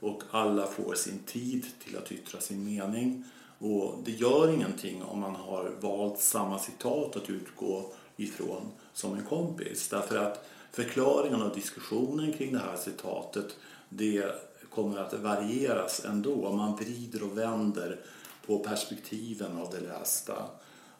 och 0.00 0.22
alla 0.30 0.66
får 0.66 0.94
sin 0.94 1.18
tid 1.18 1.66
till 1.84 1.96
att 1.96 2.12
yttra 2.12 2.40
sin 2.40 2.64
mening. 2.64 3.24
Och 3.58 3.94
det 4.04 4.12
gör 4.12 4.54
ingenting 4.54 5.02
om 5.02 5.20
man 5.20 5.34
har 5.34 5.70
valt 5.80 6.18
samma 6.18 6.58
citat 6.58 7.16
att 7.16 7.30
utgå 7.30 7.92
ifrån 8.18 8.70
som 8.92 9.14
en 9.14 9.24
kompis. 9.24 9.88
Därför 9.88 10.16
att 10.16 10.48
förklaringen 10.72 11.42
och 11.42 11.54
diskussionen 11.54 12.32
kring 12.32 12.52
det 12.52 12.58
här 12.58 12.76
citatet 12.76 13.56
det 13.88 14.24
kommer 14.70 14.98
att 14.98 15.12
varieras 15.12 16.04
ändå. 16.04 16.52
Man 16.52 16.76
vrider 16.76 17.22
och 17.22 17.38
vänder 17.38 18.00
på 18.46 18.58
perspektiven 18.58 19.56
av 19.56 19.70
det 19.70 19.80
lästa. 19.80 20.46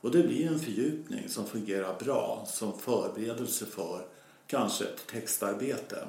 Och 0.01 0.11
det 0.11 0.23
blir 0.23 0.47
en 0.47 0.61
fördjupning 0.61 1.29
som 1.29 1.47
fungerar 1.47 1.99
bra 1.99 2.45
som 2.47 2.79
förberedelse 2.79 3.67
för 3.67 4.07
kanske 4.47 4.85
ett 4.85 5.07
textarbete. 5.07 6.07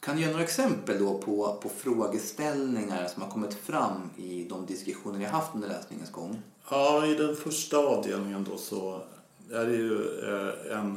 Kan 0.00 0.16
du 0.16 0.22
ge 0.22 0.30
några 0.30 0.44
exempel 0.44 0.98
då 0.98 1.18
på, 1.18 1.58
på 1.62 1.68
frågeställningar 1.68 3.08
som 3.08 3.22
har 3.22 3.30
kommit 3.30 3.54
fram 3.54 4.10
i 4.16 4.44
de 4.44 4.66
diskussioner 4.66 5.18
ni 5.18 5.24
har 5.24 5.32
haft 5.32 5.54
under 5.54 5.68
läsningens 5.68 6.12
gång? 6.12 6.42
Ja, 6.70 7.06
i 7.06 7.14
den 7.14 7.36
första 7.36 7.78
avdelningen 7.78 8.44
då 8.50 8.56
så 8.56 9.02
är 9.52 9.66
det 9.66 9.76
ju 9.76 10.20
eh, 10.20 10.78
en 10.78 10.96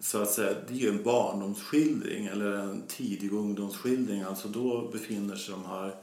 så 0.00 0.22
att 0.22 0.30
säga, 0.30 0.56
det 0.68 0.74
är 0.74 0.78
ju 0.78 0.88
en 0.88 1.02
barndomsskildring 1.02 2.26
eller 2.26 2.52
en 2.52 2.82
tidig 2.88 3.32
ungdomsskildring. 3.32 4.22
Alltså 4.22 4.48
då 4.48 4.88
befinner 4.92 5.36
sig 5.36 5.54
de 5.54 5.64
här 5.64 5.94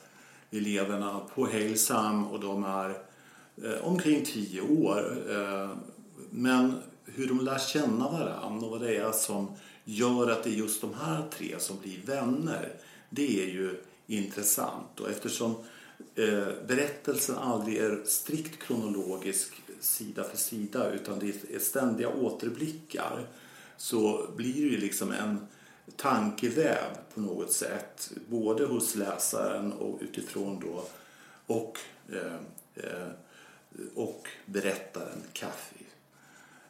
eleverna 0.51 1.21
på 1.35 1.45
Hälsam 1.45 2.27
och 2.27 2.39
de 2.39 2.63
är 2.63 2.89
eh, 3.63 3.87
omkring 3.87 4.25
tio 4.25 4.61
år. 4.61 5.17
Eh, 5.29 5.69
men 6.29 6.73
hur 7.05 7.27
de 7.27 7.39
lär 7.39 7.59
känna 7.59 8.09
varandra 8.11 8.65
och 8.65 8.71
vad 8.71 8.81
det 8.81 8.95
är 8.95 9.11
som 9.11 9.47
gör 9.83 10.31
att 10.31 10.43
det 10.43 10.49
är 10.49 10.53
just 10.53 10.81
de 10.81 10.93
här 10.93 11.23
tre 11.37 11.55
som 11.59 11.79
blir 11.79 11.99
vänner, 12.05 12.73
det 13.09 13.43
är 13.43 13.47
ju 13.47 13.81
intressant. 14.07 14.99
Och 14.99 15.09
eftersom 15.09 15.55
eh, 16.15 16.47
berättelsen 16.67 17.35
aldrig 17.37 17.77
är 17.77 18.03
strikt 18.05 18.63
kronologisk 18.63 19.61
sida 19.79 20.23
för 20.23 20.37
sida 20.37 20.91
utan 20.91 21.19
det 21.19 21.53
är 21.55 21.59
ständiga 21.59 22.09
återblickar 22.09 23.27
så 23.77 24.29
blir 24.35 24.53
det 24.53 24.59
ju 24.59 24.77
liksom 24.77 25.11
en 25.11 25.47
tankeväv 25.95 26.97
på 27.13 27.21
något 27.21 27.51
sätt 27.51 28.11
både 28.27 28.65
hos 28.65 28.95
läsaren 28.95 29.73
och 29.73 29.99
utifrån 30.01 30.59
då 30.59 30.85
och, 31.45 31.79
eh, 32.09 32.35
eh, 32.75 33.07
och 33.95 34.27
berättaren 34.45 35.23
Kaffi. 35.33 35.85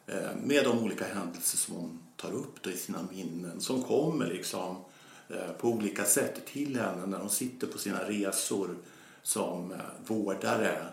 Eh, 0.08 0.36
med 0.44 0.64
de 0.64 0.80
olika 0.84 1.06
händelser 1.06 1.58
som 1.58 1.76
hon 1.76 2.00
tar 2.16 2.32
upp 2.32 2.62
då 2.62 2.70
i 2.70 2.78
sina 2.78 3.08
minnen 3.12 3.62
som 3.62 3.84
kommer 3.84 4.26
liksom 4.26 4.78
eh, 5.30 5.52
på 5.58 5.70
olika 5.70 6.04
sätt 6.04 6.46
till 6.46 6.80
henne 6.80 7.06
när 7.06 7.18
hon 7.18 7.30
sitter 7.30 7.68
på 7.68 7.78
sina 7.78 8.00
resor 8.00 8.76
som 9.24 9.72
eh, 9.72 9.78
vårdare 10.08 10.88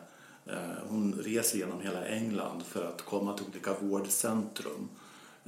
Eh, 0.47 0.89
hon 0.89 1.13
reser 1.13 1.59
genom 1.59 1.81
hela 1.81 2.07
England 2.07 2.63
för 2.63 2.85
att 2.85 3.03
komma 3.03 3.37
till 3.37 3.47
olika 3.47 3.75
vårdcentrum. 3.81 4.89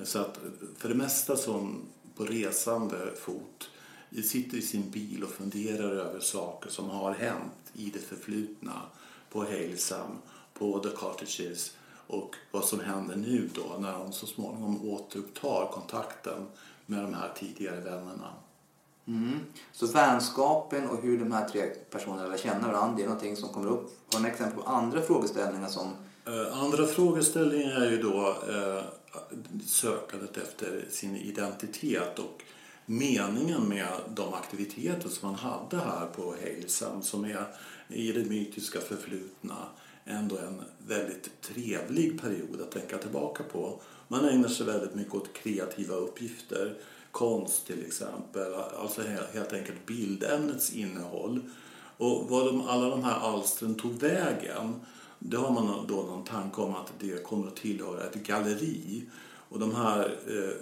Så 0.04 0.18
att 0.18 0.36
eh, 0.36 0.50
för 0.76 0.88
det 0.88 0.94
mesta 0.94 1.36
som 1.36 1.82
på 2.16 2.24
resande 2.24 3.10
fot 3.16 3.70
sitter 4.24 4.58
i 4.58 4.62
sin 4.62 4.90
bil 4.90 5.24
och 5.24 5.30
funderar 5.30 5.90
över 5.90 6.20
saker 6.20 6.70
som 6.70 6.90
har 6.90 7.14
hänt 7.14 7.72
i 7.72 7.90
det 7.90 7.98
förflutna 7.98 8.80
på 9.30 9.40
Halesam, 9.44 10.18
på 10.52 10.78
The 10.78 10.88
Cottages 10.88 11.76
och 12.06 12.34
vad 12.50 12.64
som 12.64 12.80
händer 12.80 13.16
nu 13.16 13.50
då 13.54 13.76
när 13.78 13.92
hon 13.92 14.12
så 14.12 14.26
småningom 14.26 14.88
återupptar 14.88 15.70
kontakten 15.72 16.46
med 16.86 17.02
de 17.02 17.14
här 17.14 17.32
tidigare 17.36 17.80
vännerna. 17.80 18.34
Mm. 19.06 19.40
Så 19.72 19.86
vänskapen 19.86 20.88
och 20.88 21.02
hur 21.02 21.18
de 21.18 21.32
här 21.32 21.48
tre 21.48 21.62
personerna 21.90 22.26
lär 22.26 22.36
känna 22.36 22.68
varandra, 22.68 22.96
det 22.96 23.02
är 23.02 23.06
någonting 23.06 23.36
som 23.36 23.48
kommer 23.48 23.70
upp. 23.70 23.90
Har 24.12 24.20
ni 24.20 24.28
exempel 24.28 24.62
på 24.62 24.68
andra 24.68 25.02
frågeställningar 25.02 25.68
som... 25.68 25.90
Eh, 26.26 26.62
andra 26.62 26.86
frågeställningar 26.86 27.80
är 27.80 27.90
ju 27.90 28.02
då 28.02 28.36
eh, 28.48 28.84
sökandet 29.66 30.36
efter 30.36 30.84
sin 30.90 31.16
identitet 31.16 32.18
och 32.18 32.42
meningen 32.86 33.68
med 33.68 33.88
de 34.14 34.34
aktiviteter 34.34 35.08
som 35.08 35.28
man 35.28 35.38
hade 35.38 35.76
här 35.76 36.06
på 36.06 36.34
Hejlsam 36.42 37.02
som 37.02 37.24
är 37.24 37.46
i 37.88 38.12
det 38.12 38.24
mytiska 38.24 38.80
förflutna 38.80 39.56
ändå 40.04 40.38
en 40.38 40.62
väldigt 40.86 41.40
trevlig 41.40 42.20
period 42.20 42.60
att 42.60 42.70
tänka 42.70 42.98
tillbaka 42.98 43.42
på. 43.42 43.80
Man 44.08 44.28
ägnar 44.28 44.48
sig 44.48 44.66
väldigt 44.66 44.94
mycket 44.94 45.14
åt 45.14 45.32
kreativa 45.32 45.94
uppgifter 45.94 46.76
konst 47.14 47.66
till 47.66 47.86
exempel. 47.86 48.54
Alltså 48.54 49.02
helt 49.32 49.52
enkelt 49.52 49.86
bildämnets 49.86 50.70
innehåll. 50.70 51.40
Och 51.96 52.28
vad 52.28 52.46
de, 52.46 52.68
alla 52.68 52.88
de 52.88 53.04
här 53.04 53.20
alstren 53.20 53.74
tog 53.74 53.92
vägen 53.92 54.80
det 55.18 55.36
har 55.36 55.50
man 55.50 55.86
då 55.86 55.96
någon 55.96 56.24
tanke 56.24 56.60
om 56.60 56.74
att 56.74 56.92
det 57.00 57.24
kommer 57.24 57.46
att 57.46 57.56
tillhöra 57.56 58.04
ett 58.04 58.14
galleri. 58.14 59.02
Och 59.48 59.58
de 59.58 59.74
här 59.74 60.16
eh, 60.26 60.56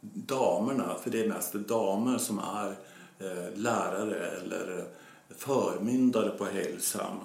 damerna, 0.00 0.94
för 1.02 1.10
det 1.10 1.24
är 1.24 1.28
mest 1.28 1.52
damer 1.52 2.18
som 2.18 2.38
är 2.38 2.70
eh, 3.18 3.56
lärare 3.56 4.26
eller 4.26 4.84
förmyndare 5.30 6.30
på 6.30 6.44
Hälsam, 6.44 7.16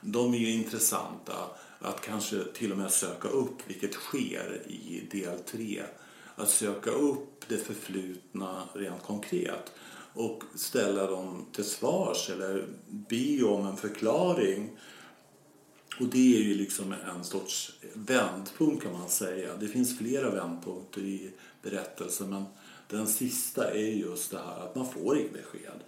de 0.00 0.34
är 0.34 0.38
ju 0.38 0.50
intressanta 0.50 1.34
att 1.78 2.00
kanske 2.00 2.44
till 2.44 2.72
och 2.72 2.78
med 2.78 2.90
söka 2.90 3.28
upp, 3.28 3.56
vilket 3.66 3.94
sker 3.94 4.62
i 4.66 5.08
del 5.10 5.38
3 5.38 5.82
att 6.40 6.50
söka 6.50 6.90
upp 6.90 7.44
det 7.48 7.56
förflutna 7.56 8.68
rent 8.74 9.02
konkret 9.02 9.72
och 10.14 10.42
ställa 10.54 11.06
dem 11.06 11.46
till 11.52 11.64
svars 11.64 12.30
eller 12.30 12.64
be 12.86 13.44
om 13.44 13.66
en 13.66 13.76
förklaring. 13.76 14.70
Och 16.00 16.06
det 16.06 16.36
är 16.36 16.42
ju 16.42 16.54
liksom 16.54 16.94
en 17.14 17.24
sorts 17.24 17.72
vändpunkt 17.94 18.82
kan 18.82 18.92
man 18.92 19.08
säga. 19.08 19.56
Det 19.56 19.68
finns 19.68 19.98
flera 19.98 20.30
vändpunkter 20.30 21.00
i 21.00 21.30
berättelsen 21.62 22.30
men 22.30 22.44
den 22.88 23.06
sista 23.06 23.70
är 23.70 23.90
just 23.90 24.30
det 24.30 24.38
här 24.38 24.66
att 24.66 24.74
man 24.74 24.92
får 24.92 25.18
inget 25.18 25.32
besked. 25.32 25.80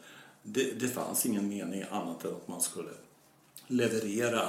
Det, 0.43 0.81
det 0.81 0.88
fanns 0.88 1.27
ingen 1.27 1.49
mening 1.49 1.85
annat 1.91 2.25
än 2.25 2.35
att 2.35 2.49
man 2.49 2.61
skulle 2.61 2.91
leverera 3.67 4.49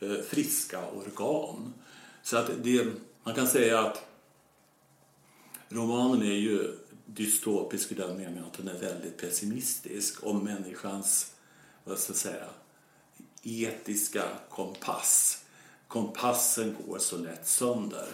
eh, 0.00 0.16
friska 0.28 0.90
organ. 0.90 1.74
Så 2.22 2.36
att 2.36 2.50
det, 2.62 2.86
man 3.22 3.34
kan 3.34 3.46
säga 3.46 3.80
att 3.80 4.02
Romanen 5.68 6.22
är 6.22 6.34
ju 6.34 6.78
dystopisk 7.06 7.92
i 7.92 7.94
den 7.94 8.16
meningen 8.16 8.44
att 8.44 8.52
den 8.52 8.68
är 8.68 8.78
väldigt 8.78 9.16
pessimistisk 9.16 10.26
om 10.26 10.44
människans, 10.44 11.32
vad 11.84 11.98
ska 11.98 12.12
jag 12.12 12.16
säga, 12.16 12.46
etiska 13.42 14.22
kompass. 14.50 15.44
Kompassen 15.88 16.76
går 16.86 16.98
så 16.98 17.16
lätt 17.16 17.48
sönder. 17.48 18.08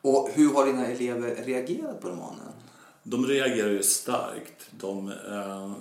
Och 0.00 0.30
hur 0.32 0.54
har 0.54 0.66
dina 0.66 0.86
elever 0.86 1.34
reagerat 1.44 2.00
på 2.00 2.08
romanen? 2.08 2.52
De 3.02 3.26
reagerar 3.26 3.70
ju 3.70 3.82
starkt. 3.82 4.70
De, 4.70 5.08
eh, 5.08 5.72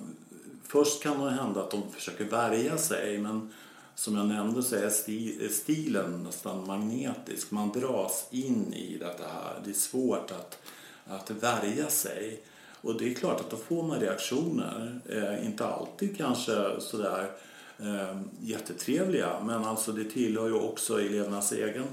först 0.63 1.03
kan 1.03 1.19
det 1.19 1.31
hända 1.31 1.63
att 1.63 1.71
de 1.71 1.91
försöker 1.91 2.25
värja 2.25 2.77
sig 2.77 3.17
men 3.17 3.53
som 3.95 4.15
jag 4.15 4.27
nämnde 4.27 4.63
så 4.63 4.75
är 4.75 5.49
stilen 5.49 6.23
nästan 6.23 6.67
magnetisk. 6.67 7.51
Man 7.51 7.71
dras 7.71 8.27
in 8.31 8.73
i 8.73 8.97
det 8.97 9.05
här. 9.05 9.61
Det 9.63 9.69
är 9.69 9.73
svårt 9.73 10.31
att, 10.31 10.57
att 11.05 11.31
värja 11.31 11.89
sig. 11.89 12.43
Och 12.81 12.97
det 12.97 13.11
är 13.11 13.13
klart 13.13 13.39
att 13.39 13.49
då 13.49 13.57
får 13.57 13.83
man 13.83 13.99
reaktioner. 13.99 14.99
Eh, 15.09 15.45
inte 15.45 15.65
alltid 15.65 16.17
kanske 16.17 16.79
sådär 16.79 17.31
eh, 17.79 18.19
jättetrevliga 18.41 19.39
men 19.43 19.65
alltså 19.65 19.91
det 19.91 20.03
tillhör 20.03 20.47
ju 20.47 20.53
också 20.53 21.01
elevernas 21.01 21.51
egen 21.51 21.85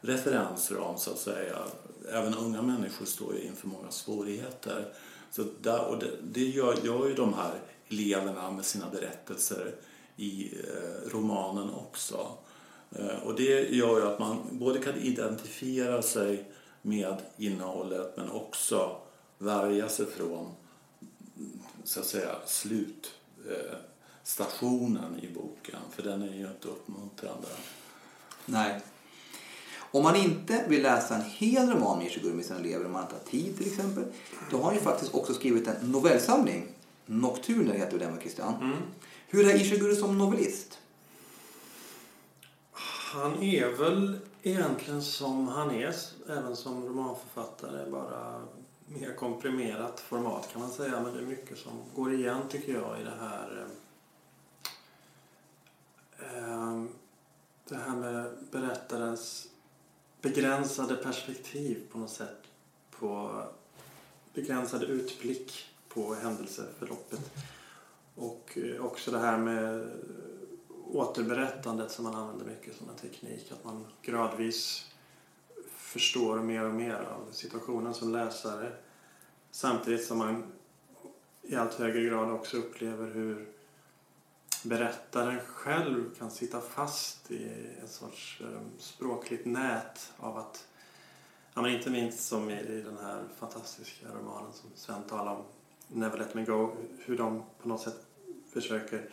referensram 0.00 0.98
så 0.98 1.10
att 1.10 1.18
säga. 1.18 1.58
Även 2.12 2.34
unga 2.34 2.62
människor 2.62 3.06
står 3.06 3.34
ju 3.34 3.42
inför 3.42 3.68
många 3.68 3.90
svårigheter. 3.90 4.84
Så 5.30 5.44
där, 5.62 5.84
och 5.84 5.98
det, 5.98 6.10
det 6.32 6.44
gör, 6.44 6.76
gör 6.82 7.08
ju 7.08 7.14
de 7.14 7.34
här 7.34 7.52
eleverna 7.88 8.50
med 8.50 8.64
sina 8.64 8.84
berättelser 8.90 9.74
i 10.16 10.58
eh, 10.58 11.10
romanen 11.10 11.70
också. 11.74 12.28
Eh, 12.90 13.16
och 13.24 13.34
det 13.34 13.70
gör 13.70 14.00
ju 14.00 14.06
att 14.06 14.18
man 14.18 14.38
både 14.52 14.78
kan 14.78 14.94
identifiera 14.94 16.02
sig 16.02 16.50
med 16.82 17.16
innehållet 17.36 18.16
men 18.16 18.30
också 18.30 18.96
värja 19.38 19.88
sig 19.88 20.06
från 20.06 20.54
så 21.84 22.00
att 22.00 22.06
säga 22.06 22.36
slutstationen 22.46 25.20
i 25.20 25.28
boken 25.34 25.80
för 25.90 26.02
den 26.02 26.22
är 26.22 26.34
ju 26.34 26.46
inte 26.46 26.68
uppmuntrande. 26.68 27.48
Nej. 28.46 28.80
Om 29.90 30.02
man 30.02 30.16
inte 30.16 30.64
vill 30.68 30.82
läsa 30.82 31.14
en 31.14 31.30
hel 31.30 31.70
roman 31.70 31.98
med 31.98 32.06
Ishiguro 32.06 32.34
med 32.34 32.44
sina 32.44 32.58
elever, 32.58 32.86
om 32.86 32.92
man 32.92 33.02
inte 33.02 33.14
har 33.14 33.30
tid 33.30 33.56
till 33.56 33.66
exempel, 33.66 34.04
då 34.50 34.56
har 34.56 34.64
han 34.64 34.74
ju 34.74 34.80
faktiskt 34.80 35.14
också 35.14 35.34
skrivit 35.34 35.68
en 35.68 35.92
novellsamling. 35.92 36.66
Nocturner 37.06 37.74
heter 37.74 37.98
den, 37.98 38.20
Christian? 38.20 38.54
Mm. 38.54 38.76
Hur 39.28 39.48
är 39.48 39.54
Ishiguro 39.54 39.94
som 39.94 40.18
novellist? 40.18 40.78
Han 43.12 43.42
är 43.42 43.68
väl 43.68 44.18
egentligen 44.42 45.02
som 45.02 45.48
han 45.48 45.70
är, 45.70 45.94
även 46.28 46.56
som 46.56 46.86
romanförfattare, 46.86 47.90
bara 47.90 48.42
mer 48.86 49.14
komprimerat 49.14 50.00
format 50.00 50.48
kan 50.52 50.60
man 50.60 50.70
säga. 50.70 51.00
Men 51.00 51.14
det 51.14 51.20
är 51.20 51.26
mycket 51.26 51.58
som 51.58 51.72
går 51.94 52.12
igen 52.12 52.40
tycker 52.48 52.72
jag 52.72 53.00
i 53.00 53.04
det 53.04 53.16
här 53.20 53.66
eh, 56.18 56.84
det 57.68 57.76
här 57.76 57.96
med 57.96 58.32
berättarens 58.50 59.48
begränsade 60.20 60.96
perspektiv 60.96 61.82
på 61.92 61.98
något 61.98 62.10
sätt 62.10 62.42
på 62.90 63.42
begränsade 64.34 64.86
utblick 64.86 65.64
på 65.88 66.14
händelseförloppet. 66.14 67.20
Och 68.14 68.58
eh, 68.58 68.84
också 68.84 69.10
det 69.10 69.18
här 69.18 69.38
med 69.38 69.90
återberättandet 70.92 71.90
som 71.90 72.04
man 72.04 72.14
använder 72.14 72.44
mycket 72.44 72.76
som 72.76 72.88
en 72.88 72.96
teknik. 72.96 73.52
Att 73.52 73.64
man 73.64 73.86
gradvis 74.02 74.90
förstår 75.76 76.38
mer 76.38 76.64
och 76.64 76.74
mer 76.74 76.94
av 76.94 77.32
situationen 77.32 77.94
som 77.94 78.12
läsare. 78.12 78.72
Samtidigt 79.50 80.06
som 80.06 80.18
man 80.18 80.52
i 81.42 81.56
allt 81.56 81.74
högre 81.74 82.04
grad 82.04 82.30
också 82.30 82.56
upplever 82.56 83.10
hur 83.10 83.48
berättaren 84.64 85.40
själv 85.46 86.14
kan 86.18 86.30
sitta 86.30 86.60
fast 86.60 87.30
i 87.30 87.68
ett 87.84 87.90
sorts 87.90 88.40
ehm, 88.40 88.70
språkligt 88.78 89.46
nät 89.46 90.12
av 90.16 90.36
att, 90.38 90.66
ja, 91.54 91.62
men 91.62 91.72
inte 91.72 91.90
minst 91.90 92.28
som 92.28 92.50
i, 92.50 92.60
i 92.60 92.82
den 92.82 92.98
här 92.98 93.24
fantastiska 93.38 94.06
romanen 94.08 94.52
som 94.52 94.70
Sven 94.74 95.02
talar 95.02 95.32
om, 95.32 95.42
Never 95.94 96.18
Let 96.18 96.34
Me 96.34 96.44
Go, 96.44 96.76
hur 96.98 97.16
de 97.16 97.42
på 97.62 97.68
något 97.68 97.80
sätt 97.80 98.06
försöker 98.52 99.08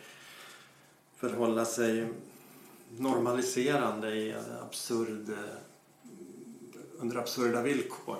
förhålla 1.16 1.64
sig 1.64 2.08
normaliserande 2.98 4.16
i 4.16 4.34
absurd, 4.62 5.30
under 6.98 7.16
absurda 7.16 7.62
villkor. 7.62 8.16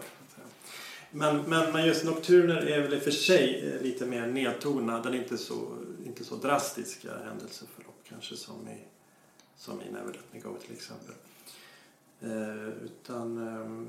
Men, 1.10 1.42
men, 1.42 1.72
men 1.72 1.86
just 1.86 2.04
Nocturner 2.04 2.56
är 2.56 2.80
väl 2.80 2.94
i 2.94 2.98
och 2.98 3.02
för 3.02 3.10
sig 3.10 3.72
eh, 3.74 3.82
lite 3.82 4.06
mer 4.06 4.26
nedtonad. 4.26 5.02
Den 5.02 5.14
är 5.14 5.18
inte 5.18 5.38
så, 5.38 5.78
inte 6.06 6.24
så 6.24 6.36
drastiska 6.36 7.08
händelseförlopp 7.24 8.00
kanske 8.08 8.36
som 8.36 8.68
i, 8.68 8.78
som 9.56 9.82
i 9.82 9.84
Never 9.92 10.12
Let 10.12 10.32
Me 10.32 10.40
Go 10.40 10.56
till 10.66 10.72
exempel. 10.72 11.14
Eh, 12.22 12.68
utan 12.68 13.48
eh, 13.48 13.86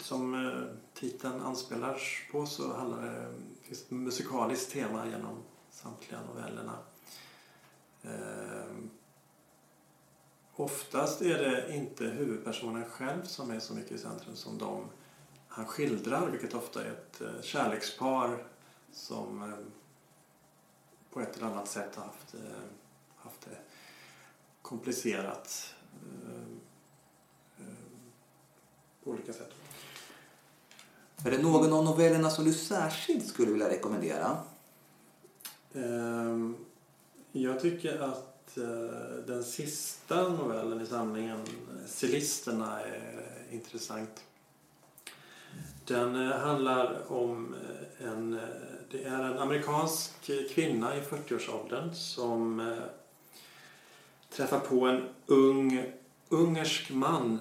som 0.00 0.46
eh, 0.46 0.62
titeln 0.94 1.40
anspelar 1.40 2.00
på 2.32 2.46
så 2.46 2.72
handlar 2.72 3.02
det, 3.02 3.34
finns 3.62 3.82
ett 3.82 3.90
musikaliskt 3.90 4.72
tema 4.72 5.06
genom 5.06 5.42
samtliga 5.70 6.20
novellerna. 6.20 6.78
Oftast 10.52 11.22
är 11.22 11.38
det 11.38 11.76
inte 11.76 12.04
huvudpersonen 12.04 12.84
själv 12.84 13.22
som 13.22 13.50
är 13.50 13.60
så 13.60 13.74
mycket 13.74 13.92
i 13.92 13.98
centrum 13.98 14.36
som 14.36 14.58
de 14.58 14.84
han 15.48 15.66
skildrar, 15.66 16.30
vilket 16.30 16.54
ofta 16.54 16.84
är 16.84 16.90
ett 16.90 17.44
kärlekspar 17.44 18.44
som 18.92 19.54
på 21.10 21.20
ett 21.20 21.36
eller 21.36 21.46
annat 21.46 21.68
sätt 21.68 21.96
har 21.96 22.04
haft, 22.04 22.34
haft 23.16 23.40
det 23.40 23.56
komplicerat 24.62 25.74
på 29.04 29.10
olika 29.10 29.32
sätt. 29.32 29.52
Är 31.24 31.30
det 31.30 31.38
någon 31.38 31.72
av 31.72 31.84
novellerna 31.84 32.30
som 32.30 32.44
du 32.44 32.52
särskilt 32.52 33.26
skulle 33.26 33.50
vilja 33.50 33.68
rekommendera? 33.68 34.36
Ehm, 35.74 36.56
jag 37.32 37.60
tycker 37.60 37.98
att 37.98 38.58
eh, 38.58 39.24
den 39.26 39.44
sista 39.44 40.28
novellen 40.28 40.80
i 40.80 40.86
samlingen, 40.86 41.40
Celisterna, 41.86 42.80
är 42.80 43.26
intressant. 43.50 44.24
Den 45.84 46.28
eh, 46.28 46.38
handlar 46.38 47.12
om 47.12 47.54
eh, 47.54 48.08
en, 48.08 48.40
det 48.90 49.04
är 49.04 49.22
en 49.24 49.38
amerikansk 49.38 50.30
kvinna 50.50 50.96
i 50.96 51.00
40-årsåldern 51.00 51.94
som 51.94 52.74
träffar 54.30 54.60
på 54.60 54.86
en 54.86 55.02
ung 55.26 55.92
ungersk 56.28 56.90
man 56.90 57.38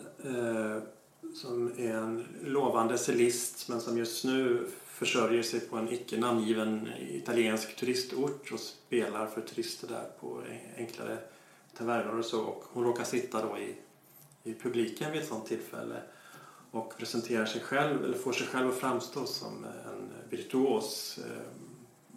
som 1.35 1.71
är 1.77 1.93
en 1.93 2.25
lovande 2.43 2.97
cellist 2.97 3.69
men 3.69 3.81
som 3.81 3.97
just 3.97 4.25
nu 4.25 4.67
försörjer 4.85 5.43
sig 5.43 5.59
på 5.59 5.77
en 5.77 5.93
icke 5.93 6.17
namngiven 6.17 6.89
italiensk 7.09 7.75
turistort 7.75 8.51
och 8.51 8.59
spelar 8.59 9.27
för 9.27 9.41
turister 9.41 9.87
där 9.87 10.09
på 10.19 10.41
enklare 10.77 11.17
tavernor 11.77 12.19
och 12.19 12.25
så. 12.25 12.41
Och 12.41 12.63
hon 12.67 12.83
råkar 12.83 13.03
sitta 13.03 13.45
då 13.45 13.57
i, 13.57 13.75
i 14.43 14.53
publiken 14.53 15.11
vid 15.11 15.21
ett 15.21 15.27
sånt 15.27 15.45
tillfälle 15.45 16.01
och 16.71 16.97
presenterar 16.97 17.45
sig 17.45 17.61
själv, 17.61 18.05
eller 18.05 18.17
får 18.17 18.33
sig 18.33 18.47
själv 18.47 18.69
att 18.69 18.75
framstå 18.75 19.25
som 19.25 19.63
en 19.63 20.11
virtuos 20.29 21.19
eh, 21.25 21.41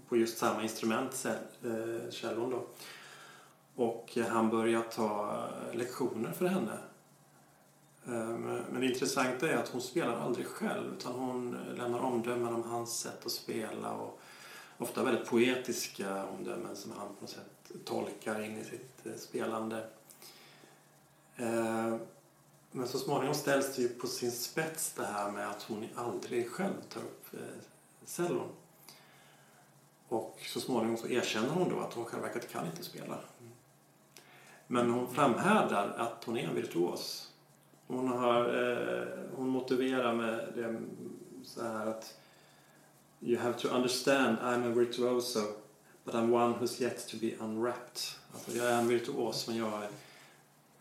på 0.09 0.17
just 0.17 0.39
samma 0.39 0.63
instrument, 0.63 1.27
eh, 1.65 2.11
cellon 2.11 2.51
då. 2.51 2.67
Och 3.75 4.19
han 4.29 4.51
börjar 4.51 4.83
ta 4.83 5.45
lektioner 5.73 6.33
för 6.33 6.47
henne. 6.47 6.79
Ehm, 8.07 8.43
men 8.43 8.81
det 8.81 8.87
intressanta 8.87 9.49
är 9.49 9.57
att 9.57 9.69
hon 9.69 9.83
spelar 9.83 10.17
aldrig 10.17 10.47
själv 10.47 10.95
utan 10.99 11.13
hon 11.13 11.57
lämnar 11.77 11.99
omdömen 11.99 12.55
om 12.55 12.63
hans 12.63 13.01
sätt 13.01 13.27
att 13.27 13.33
spela 13.33 13.93
och 13.93 14.21
ofta 14.79 15.05
väldigt 15.05 15.27
poetiska 15.29 16.27
omdömen 16.27 16.77
som 16.77 16.93
han 16.93 17.09
på 17.09 17.21
något 17.21 17.31
sätt 17.31 17.73
tolkar 17.85 18.43
in 18.43 18.59
i 18.59 18.65
sitt 18.65 19.07
eh, 19.07 19.15
spelande. 19.17 19.87
Ehm, 21.37 21.99
men 22.71 22.89
så 22.89 22.99
småningom 22.99 23.35
ställs 23.35 23.77
det 23.77 23.83
ju 23.83 23.89
på 23.89 24.07
sin 24.07 24.33
spets 24.33 24.93
det 24.93 25.05
här 25.05 25.31
med 25.31 25.51
att 25.51 25.63
hon 25.63 25.89
aldrig 25.95 26.51
själv 26.51 26.81
tar 26.89 27.01
upp 27.01 27.35
eh, 27.35 27.63
cellon. 28.05 28.49
Och 30.09 30.39
så 30.47 30.61
småningom 30.61 30.97
så 30.97 31.09
erkänner 31.09 31.49
hon 31.49 31.69
då 31.69 31.81
att 31.81 31.95
hon 31.95 32.05
själv 32.05 32.23
verkligen 32.23 32.49
kan 32.49 32.67
inte 32.67 32.85
spela. 32.85 33.19
Men 34.67 34.91
hon 34.91 35.15
framhärdar 35.15 35.89
att 35.89 36.25
hon 36.25 36.37
är 36.37 36.49
en 36.49 36.55
virtuos. 36.55 37.32
Hon, 37.87 38.09
har, 38.09 38.41
eh, 38.41 39.07
hon 39.37 39.49
motiverar 39.49 40.15
med 40.15 40.53
det 40.57 40.81
så 41.45 41.63
här 41.63 41.87
att 41.87 42.19
You 43.21 43.39
have 43.39 43.55
to 43.55 43.69
understand 43.69 44.39
I'm 44.39 44.73
a 44.73 44.75
virtuoso 44.75 45.41
but 46.05 46.15
I'm 46.15 46.33
one 46.33 46.55
who's 46.55 46.83
yet 46.83 47.09
to 47.09 47.17
be 47.21 47.35
unwrapped. 47.45 48.01
Alltså 48.35 48.53
jag 48.53 48.67
är 48.67 48.79
en 48.79 48.89
virtuos 48.89 49.49
men 49.49 49.57
jag 49.57 49.69
är 49.69 49.89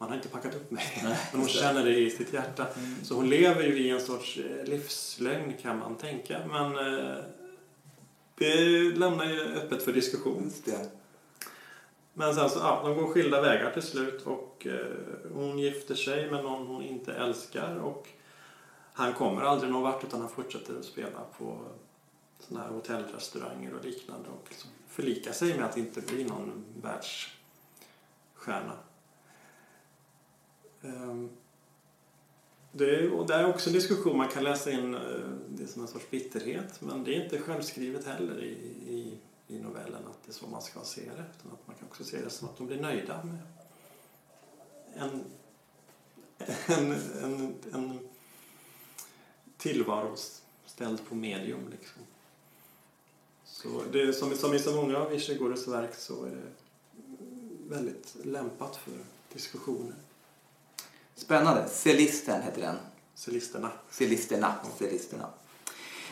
man 0.01 0.09
har 0.09 0.15
inte 0.15 0.29
packat 0.29 0.55
upp 0.55 0.71
mig. 0.71 1.01
Nej, 1.03 1.17
men 1.31 1.41
hon 1.41 1.49
känner 1.49 1.85
det 1.85 1.97
i 1.97 2.09
sitt 2.09 2.33
hjärta. 2.33 2.67
Mm. 2.77 2.95
Så 3.03 3.15
hon 3.15 3.29
lever 3.29 3.63
ju 3.63 3.77
i 3.77 3.89
en 3.89 4.01
sorts 4.01 4.37
eh, 4.37 4.65
livslögn 4.65 5.53
kan 5.61 5.79
man 5.79 5.95
tänka. 5.95 6.39
Men 6.47 6.77
eh, 6.77 7.17
det 8.37 8.81
lämnar 8.97 9.25
ju 9.25 9.41
öppet 9.41 9.83
för 9.83 9.93
diskussion. 9.93 10.51
Men 12.13 12.35
sen 12.35 12.49
så, 12.49 12.59
ja, 12.59 12.81
de 12.85 12.95
går 12.95 13.07
skilda 13.07 13.41
vägar 13.41 13.71
till 13.71 13.81
slut 13.81 14.21
och 14.21 14.67
eh, 14.67 14.85
hon 15.33 15.59
gifter 15.59 15.95
sig 15.95 16.31
med 16.31 16.43
någon 16.43 16.67
hon 16.67 16.83
inte 16.83 17.13
älskar 17.13 17.79
och 17.79 18.07
han 18.93 19.13
kommer 19.13 19.41
aldrig 19.41 19.71
någon 19.71 19.81
vart 19.81 20.03
utan 20.03 20.19
han 20.19 20.29
fortsätter 20.29 20.79
att 20.79 20.85
spela 20.85 21.19
på 21.37 21.57
sådana 22.39 22.65
här 22.65 22.73
hotellrestauranger 22.73 23.73
och 23.73 23.85
liknande 23.85 24.29
och 24.29 24.45
liksom 24.49 24.69
förlika 24.87 25.33
sig 25.33 25.57
med 25.57 25.65
att 25.65 25.77
inte 25.77 26.01
bli 26.01 26.23
någon 26.23 26.65
världsstjärna. 26.81 28.73
Um, 30.81 31.29
det 32.71 32.95
är, 32.95 33.13
och 33.13 33.27
det 33.27 33.33
är 33.33 33.49
också 33.49 33.69
en 33.69 33.73
diskussion 33.73 34.17
man 34.17 34.27
kan 34.27 34.43
läsa 34.43 34.71
in 34.71 34.93
eh, 34.93 35.01
det 35.49 35.67
som 35.67 35.81
en 35.81 35.87
sorts 35.87 36.09
bitterhet 36.09 36.81
men 36.81 37.03
det 37.03 37.15
är 37.15 37.23
inte 37.23 37.39
självskrivet 37.39 38.05
heller 38.05 38.43
i, 38.43 38.51
i, 38.87 39.17
i 39.51 39.59
novellen 39.59 40.07
att 40.07 40.23
det 40.25 40.31
är 40.31 40.33
så 40.33 40.47
man 40.47 40.61
ska 40.61 40.83
se 40.83 41.01
det. 41.01 41.25
Utan 41.37 41.51
att 41.51 41.67
man 41.67 41.75
kan 41.75 41.87
också 41.87 42.03
se 42.03 42.21
det 42.21 42.29
som 42.29 42.47
att 42.47 42.57
de 42.57 42.67
blir 42.67 42.81
nöjda 42.81 43.23
med 43.23 43.37
en, 44.95 45.23
en, 46.67 46.91
en, 47.23 47.55
en 47.73 47.99
tillvaro 49.57 50.15
ställd 50.65 51.05
på 51.09 51.15
medium. 51.15 51.69
Liksom. 51.69 52.01
Så 53.45 53.83
det, 53.91 54.13
som, 54.13 54.35
som 54.35 54.53
i 54.53 54.59
så 54.59 54.75
många 54.75 54.97
av 54.97 55.13
Ishiguros 55.13 55.67
verk 55.67 55.95
så 55.95 56.25
är 56.25 56.29
det 56.29 56.51
väldigt 57.69 58.15
lämpat 58.23 58.75
för 58.75 58.93
diskussioner. 59.33 59.95
Spännande. 61.15 61.69
Celisten 61.69 62.41
heter 62.41 62.61
den. 62.61 62.75
Celisterna. 63.15 63.71
Celisterna. 63.89 64.55
Celisterna. 64.77 65.29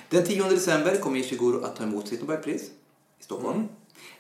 Den 0.09 0.25
10 0.25 0.43
december 0.43 0.95
kommer 0.95 1.19
Ishiguro 1.19 1.63
att 1.63 1.75
ta 1.75 1.83
emot 1.83 2.07
sitt 2.07 2.21
Nobelpris 2.21 2.71
Stockholm. 3.29 3.67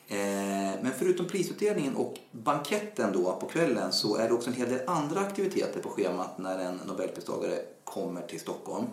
Mm. 0.07 0.75
Eh, 0.75 0.83
Men 0.83 0.91
förutom 0.97 1.27
prisutdelningen 1.27 1.95
och 1.95 2.17
banketten 2.31 3.13
då 3.13 3.35
på 3.35 3.47
kvällen 3.47 3.91
så 3.91 4.15
är 4.15 4.27
det 4.27 4.33
också 4.33 4.49
en 4.49 4.55
hel 4.55 4.69
del 4.69 4.89
andra 4.89 5.19
aktiviteter 5.19 5.81
på 5.81 5.89
schemat 5.89 6.37
när 6.37 6.59
en 6.59 6.75
Nobelpristagare 6.87 7.61
kommer 7.83 8.21
till 8.21 8.39
Stockholm. 8.39 8.85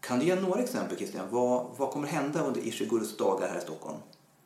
Kan 0.00 0.18
du 0.18 0.26
ge 0.26 0.34
några 0.34 0.62
exempel 0.62 0.96
Christian? 0.96 1.26
Vad, 1.30 1.66
vad 1.76 1.90
kommer 1.90 2.08
hända 2.08 2.42
under 2.42 2.60
Ishiguros 2.60 3.16
dagar 3.16 3.48
här 3.48 3.58
i 3.58 3.60
Stockholm? 3.60 3.98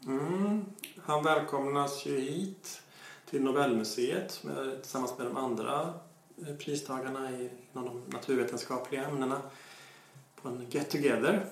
Mm. 0.06 0.64
Han 1.02 1.24
välkomnas 1.24 2.06
ju 2.06 2.20
hit 2.20 2.82
till 3.30 3.42
Nobelmuseet 3.42 4.44
med, 4.44 4.82
tillsammans 4.82 5.18
med 5.18 5.26
de 5.26 5.36
andra 5.36 5.94
eh, 6.46 6.54
pristagarna 6.54 7.30
i, 7.30 7.50
inom 7.72 7.84
de 7.84 8.02
naturvetenskapliga 8.16 9.04
ämnena 9.04 9.40
på 10.42 10.48
en 10.48 10.66
get 10.70 10.90
together 10.90 11.46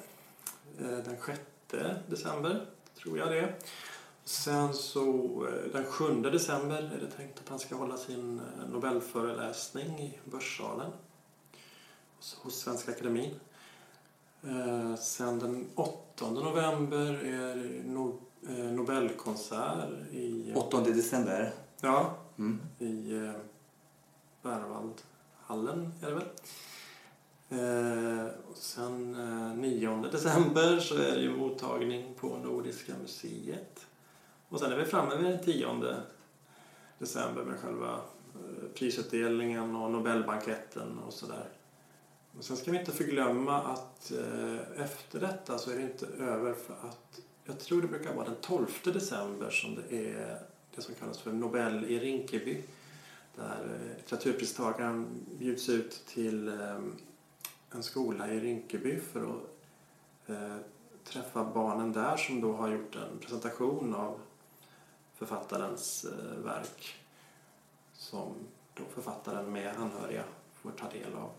eh, 0.80 0.86
den 0.86 1.16
6 1.26 1.40
december, 2.06 2.66
tror 3.02 3.18
jag 3.18 3.28
det. 3.30 3.54
Sen 4.24 4.74
så 4.74 5.02
eh, 5.48 5.72
den 5.72 5.84
7 5.84 6.22
december 6.22 6.76
är 6.96 7.00
det 7.00 7.10
tänkt 7.10 7.38
att 7.38 7.48
han 7.48 7.58
ska 7.58 7.74
hålla 7.76 7.96
sin 7.96 8.38
eh, 8.40 8.68
Nobelföreläsning 8.68 9.98
i 10.00 10.18
Börssalen 10.24 10.90
hos- 12.42 12.60
Svenska 12.60 12.92
Akademin. 12.92 13.34
Eh, 14.42 14.94
Sen 14.96 15.38
den 15.38 15.68
8 15.74 16.30
november 16.30 17.12
är 17.24 17.82
no, 17.84 18.18
Nobelkonsert 18.72 19.88
i, 20.12 20.52
8 20.56 20.80
december. 20.80 21.52
ja, 21.80 22.14
Mm. 22.38 22.60
i 22.78 23.32
Berwaldhallen 24.42 25.92
är 26.02 26.06
det 26.08 26.14
väl. 26.14 26.24
Eh, 27.52 28.26
och 28.50 28.56
sen 28.56 29.14
eh, 29.14 29.56
9 29.56 30.08
december 30.12 30.80
så 30.80 30.94
är 30.94 31.14
det 31.16 31.22
ju 31.22 31.36
mottagning 31.36 32.14
på 32.14 32.36
Nordiska 32.36 32.92
museet. 33.02 33.86
Och 34.48 34.60
sen 34.60 34.72
är 34.72 34.76
vi 34.76 34.84
framme 34.84 35.16
vid 35.16 35.24
den 35.24 35.44
10 35.44 35.96
december 36.98 37.44
med 37.44 37.58
själva 37.58 37.92
eh, 38.34 38.68
prisutdelningen 38.74 39.76
och 39.76 39.90
Nobelbanketten 39.90 40.98
och 40.98 41.12
sådär. 41.12 41.48
Och 42.38 42.44
sen 42.44 42.56
ska 42.56 42.70
vi 42.70 42.78
inte 42.78 42.92
förglömma 42.92 43.62
att 43.62 44.12
eh, 44.12 44.84
efter 44.84 45.20
detta 45.20 45.58
så 45.58 45.70
är 45.70 45.76
det 45.76 45.82
inte 45.82 46.06
över 46.06 46.54
för 46.54 46.74
att 46.74 47.20
jag 47.44 47.58
tror 47.58 47.82
det 47.82 47.88
brukar 47.88 48.14
vara 48.14 48.24
den 48.24 48.36
12 48.40 48.66
december 48.84 49.50
som 49.50 49.74
det 49.74 49.96
är 49.96 50.38
det 50.74 50.82
som 50.82 50.94
kallas 50.94 51.18
för 51.18 51.32
Nobel 51.32 51.84
i 51.84 51.98
Rinkeby. 51.98 52.62
Där 53.36 53.80
eh, 53.80 53.96
litteraturpristagaren 53.96 55.06
bjuds 55.38 55.68
ut 55.68 56.02
till 56.06 56.48
eh, 56.48 56.78
en 57.74 57.82
skola 57.82 58.32
i 58.32 58.40
Rinkeby 58.40 59.00
för 59.00 59.22
att 59.22 60.30
eh, 60.30 60.56
träffa 61.04 61.44
barnen 61.44 61.92
där 61.92 62.16
som 62.16 62.40
då 62.40 62.52
har 62.52 62.68
gjort 62.68 62.96
en 62.96 63.18
presentation 63.18 63.94
av 63.94 64.18
författarens 65.14 66.04
eh, 66.04 66.44
verk 66.44 66.94
som 67.92 68.34
då 68.74 68.82
författaren 68.94 69.52
med 69.52 69.76
anhöriga 69.76 70.24
får 70.52 70.70
ta 70.70 70.90
del 70.90 71.14
av. 71.14 71.30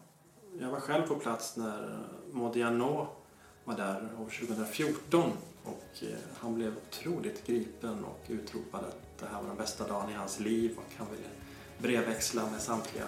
Jag 0.60 0.70
var 0.70 0.80
själv 0.80 1.08
på 1.08 1.16
plats 1.16 1.58
när 1.58 1.84
eh, 1.92 2.36
Modiano 2.36 3.08
var 3.64 3.76
där 3.76 4.10
år 4.20 4.48
2014 4.48 5.32
och 5.64 6.04
eh, 6.04 6.08
han 6.38 6.56
blev 6.56 6.76
otroligt 6.78 7.48
gripen 7.48 8.06
och 8.06 8.22
utropade 8.28 8.88
att 8.88 9.18
det 9.20 9.26
här 9.26 9.42
var 9.42 9.48
den 9.48 9.58
bästa 9.58 9.88
dagen 9.88 10.10
i 10.10 10.14
hans 10.14 10.40
liv 10.40 10.78
och 10.78 10.94
han 10.98 11.08
ville 11.12 11.30
brevväxla 11.78 12.50
med 12.52 12.62
samtliga 12.62 13.06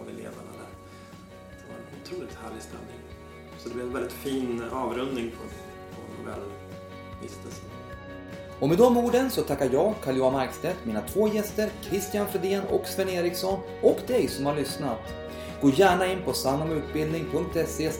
av 0.00 0.08
eleverna 0.08 0.59
otroligt 2.02 2.38
härlig 2.42 2.62
stämning. 2.62 3.00
Så 3.58 3.68
det 3.68 3.74
blev 3.74 3.86
en 3.86 3.92
väldigt 3.92 4.12
fin 4.12 4.62
avrundning 4.72 5.30
på, 5.30 5.42
på 5.96 6.22
novellvistelsen. 6.22 7.64
Och 8.60 8.68
med 8.68 8.78
de 8.78 8.96
orden 8.96 9.30
så 9.30 9.42
tackar 9.42 9.68
jag, 9.72 9.94
Carl-Johan 10.04 10.32
Markstedt, 10.32 10.76
mina 10.84 11.00
två 11.00 11.28
gäster 11.28 11.70
Christian 11.80 12.28
Fredén 12.28 12.62
och 12.70 12.86
Sven 12.86 13.08
Eriksson 13.08 13.60
och 13.82 13.98
dig 14.06 14.28
som 14.28 14.46
har 14.46 14.56
lyssnat. 14.56 15.00
Gå 15.60 15.70
gärna 15.70 16.06
in 16.06 16.22
på 16.24 16.32
sannomutbildning.se 16.32 17.90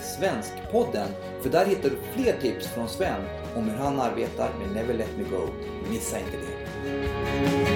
svenskpodden 0.00 1.08
för 1.42 1.50
där 1.50 1.66
hittar 1.66 1.90
du 1.90 1.96
fler 2.14 2.40
tips 2.40 2.66
från 2.66 2.88
Sven 2.88 3.22
om 3.56 3.64
hur 3.64 3.76
han 3.76 4.00
arbetar 4.00 4.50
med 4.58 4.74
Never 4.74 4.94
Let 4.94 5.18
Me 5.18 5.24
Go. 5.30 5.48
Missa 5.90 6.18
inte 6.18 6.36
det! 6.36 7.73